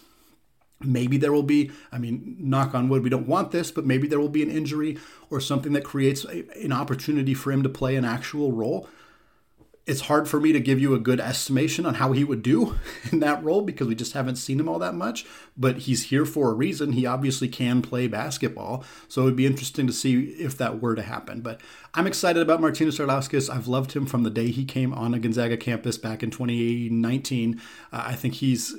Maybe 0.80 1.16
there 1.16 1.32
will 1.32 1.42
be, 1.42 1.72
I 1.90 1.98
mean, 1.98 2.36
knock 2.38 2.72
on 2.72 2.88
wood, 2.88 3.02
we 3.02 3.10
don't 3.10 3.26
want 3.26 3.50
this, 3.50 3.72
but 3.72 3.84
maybe 3.84 4.06
there 4.06 4.20
will 4.20 4.28
be 4.28 4.44
an 4.44 4.50
injury 4.50 4.96
or 5.28 5.40
something 5.40 5.72
that 5.72 5.82
creates 5.82 6.24
a, 6.24 6.44
an 6.62 6.70
opportunity 6.70 7.34
for 7.34 7.50
him 7.50 7.64
to 7.64 7.68
play 7.68 7.96
an 7.96 8.04
actual 8.04 8.52
role 8.52 8.88
it's 9.86 10.02
hard 10.02 10.28
for 10.28 10.40
me 10.40 10.52
to 10.52 10.58
give 10.58 10.80
you 10.80 10.94
a 10.94 10.98
good 10.98 11.20
estimation 11.20 11.86
on 11.86 11.94
how 11.94 12.10
he 12.10 12.24
would 12.24 12.42
do 12.42 12.76
in 13.12 13.20
that 13.20 13.42
role 13.42 13.62
because 13.62 13.86
we 13.86 13.94
just 13.94 14.14
haven't 14.14 14.36
seen 14.36 14.58
him 14.58 14.68
all 14.68 14.80
that 14.80 14.94
much. 14.94 15.24
But 15.56 15.78
he's 15.78 16.04
here 16.04 16.26
for 16.26 16.50
a 16.50 16.54
reason. 16.54 16.92
He 16.92 17.06
obviously 17.06 17.48
can 17.48 17.82
play 17.82 18.08
basketball. 18.08 18.84
So 19.06 19.22
it 19.22 19.24
would 19.26 19.36
be 19.36 19.46
interesting 19.46 19.86
to 19.86 19.92
see 19.92 20.30
if 20.30 20.58
that 20.58 20.82
were 20.82 20.96
to 20.96 21.02
happen. 21.02 21.40
But 21.40 21.60
I'm 21.94 22.06
excited 22.06 22.42
about 22.42 22.60
Martinez 22.60 22.98
Arlauskas. 22.98 23.48
I've 23.48 23.68
loved 23.68 23.92
him 23.92 24.06
from 24.06 24.24
the 24.24 24.30
day 24.30 24.50
he 24.50 24.64
came 24.64 24.92
on 24.92 25.14
a 25.14 25.20
Gonzaga 25.20 25.56
campus 25.56 25.96
back 25.96 26.22
in 26.22 26.30
2019. 26.30 27.60
Uh, 27.92 28.04
I 28.06 28.14
think 28.14 28.34
he's 28.34 28.74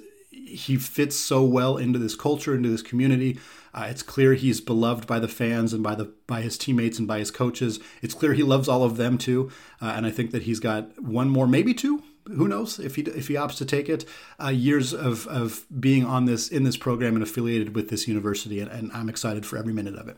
he 0.48 0.78
fits 0.78 1.16
so 1.16 1.44
well 1.44 1.78
into 1.78 2.00
this 2.00 2.16
culture, 2.16 2.56
into 2.56 2.70
this 2.70 2.82
community. 2.82 3.40
Uh, 3.74 3.88
it's 3.90 4.02
clear 4.02 4.34
he's 4.34 4.62
beloved 4.62 5.06
by 5.06 5.20
the 5.20 5.28
fans 5.28 5.74
and 5.74 5.84
by 5.84 5.94
the 5.94 6.12
by 6.26 6.42
his 6.42 6.58
teammates 6.58 6.98
and 6.98 7.08
by 7.08 7.20
his 7.20 7.32
coaches. 7.32 7.80
It's 8.02 8.14
clear 8.14 8.34
he 8.34 8.44
loves 8.44 8.68
all 8.68 8.84
of 8.84 8.98
them 8.98 9.18
too, 9.18 9.52
uh, 9.82 9.94
and 9.96 10.06
I 10.06 10.12
think 10.12 10.32
that 10.32 10.44
he's 10.44 10.60
got 10.60 11.02
one 11.02 11.30
more, 11.30 11.48
maybe 11.48 11.74
two. 11.74 12.02
Who 12.26 12.48
knows 12.48 12.80
if 12.80 12.96
he 12.96 13.04
if 13.04 13.28
he 13.28 13.36
opts 13.36 13.58
to 13.58 13.66
take 13.66 13.88
it? 13.88 14.06
Uh, 14.42 14.50
years 14.50 14.94
of 14.94 15.28
of 15.28 15.66
being 15.80 16.06
on 16.06 16.26
this 16.26 16.48
in 16.50 16.64
this 16.64 16.78
program 16.78 17.14
and 17.14 17.24
affiliated 17.24 17.76
with 17.76 17.90
this 17.90 18.08
university, 18.08 18.60
and, 18.60 18.72
and 18.72 18.92
I'm 18.94 19.10
excited 19.10 19.46
for 19.46 19.58
every 19.58 19.74
minute 19.74 19.96
of 19.96 20.08
it. 20.08 20.18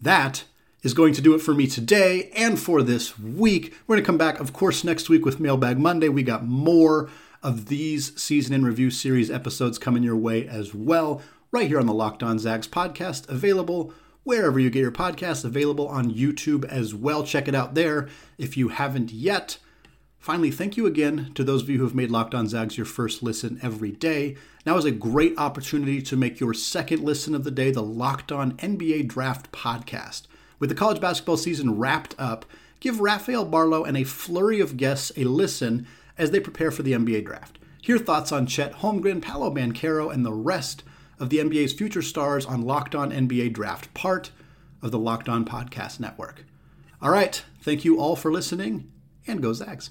That 0.00 0.44
is 0.82 0.94
going 0.94 1.12
to 1.14 1.20
do 1.20 1.34
it 1.34 1.40
for 1.40 1.54
me 1.54 1.66
today 1.66 2.30
and 2.34 2.58
for 2.58 2.82
this 2.82 3.18
week. 3.18 3.74
We're 3.86 3.96
going 3.96 4.04
to 4.04 4.06
come 4.06 4.18
back, 4.18 4.40
of 4.40 4.52
course, 4.52 4.82
next 4.82 5.08
week 5.08 5.24
with 5.24 5.40
Mailbag 5.40 5.78
Monday. 5.78 6.08
We 6.08 6.22
got 6.22 6.46
more 6.46 7.10
of 7.42 7.66
these 7.66 8.20
season 8.20 8.54
in 8.54 8.64
review 8.64 8.90
series 8.90 9.30
episodes 9.30 9.78
coming 9.78 10.02
your 10.02 10.16
way 10.16 10.46
as 10.46 10.74
well, 10.74 11.22
right 11.50 11.68
here 11.68 11.80
on 11.80 11.86
the 11.86 11.94
Locked 11.94 12.22
On 12.22 12.38
Zags 12.38 12.68
podcast, 12.68 13.28
available 13.28 13.92
wherever 14.24 14.58
you 14.60 14.70
get 14.70 14.80
your 14.80 14.92
podcasts, 14.92 15.44
available 15.44 15.88
on 15.88 16.12
YouTube 16.12 16.64
as 16.66 16.94
well. 16.94 17.24
Check 17.24 17.48
it 17.48 17.54
out 17.54 17.74
there 17.74 18.08
if 18.38 18.56
you 18.56 18.68
haven't 18.68 19.12
yet. 19.12 19.58
Finally, 20.18 20.50
thank 20.50 20.76
you 20.76 20.86
again 20.86 21.32
to 21.34 21.42
those 21.42 21.62
of 21.62 21.70
you 21.70 21.78
who 21.78 21.84
have 21.84 21.94
made 21.94 22.10
Locked 22.10 22.34
On 22.34 22.46
Zags 22.46 22.76
your 22.76 22.84
first 22.84 23.22
listen 23.22 23.58
every 23.62 23.90
day. 23.90 24.36
Now 24.66 24.76
is 24.76 24.84
a 24.84 24.90
great 24.90 25.38
opportunity 25.38 26.02
to 26.02 26.16
make 26.16 26.40
your 26.40 26.52
second 26.52 27.02
listen 27.02 27.34
of 27.34 27.44
the 27.44 27.50
day 27.50 27.70
the 27.70 27.82
Locked 27.82 28.30
On 28.30 28.52
NBA 28.58 29.08
Draft 29.08 29.50
Podcast. 29.50 30.24
With 30.58 30.68
the 30.68 30.74
college 30.74 31.00
basketball 31.00 31.38
season 31.38 31.78
wrapped 31.78 32.14
up, 32.18 32.44
give 32.80 33.00
Rafael 33.00 33.46
Barlowe 33.46 33.88
and 33.88 33.96
a 33.96 34.04
flurry 34.04 34.60
of 34.60 34.76
guests 34.76 35.10
a 35.16 35.24
listen 35.24 35.86
as 36.20 36.30
they 36.30 36.38
prepare 36.38 36.70
for 36.70 36.82
the 36.82 36.92
NBA 36.92 37.24
draft. 37.24 37.58
Hear 37.80 37.96
thoughts 37.96 38.30
on 38.30 38.46
Chet 38.46 38.74
Holmgren, 38.74 39.22
Paolo 39.22 39.50
Banchero, 39.50 40.12
and 40.12 40.24
the 40.24 40.34
rest 40.34 40.84
of 41.18 41.30
the 41.30 41.38
NBA's 41.38 41.72
future 41.72 42.02
stars 42.02 42.44
on 42.44 42.60
Locked 42.60 42.94
On 42.94 43.10
NBA 43.10 43.54
Draft, 43.54 43.92
part 43.94 44.30
of 44.82 44.90
the 44.90 44.98
Locked 44.98 45.30
On 45.30 45.46
Podcast 45.46 45.98
Network. 45.98 46.44
All 47.00 47.10
right, 47.10 47.42
thank 47.62 47.86
you 47.86 47.98
all 47.98 48.16
for 48.16 48.30
listening, 48.30 48.92
and 49.26 49.40
go 49.40 49.54
Zags. 49.54 49.88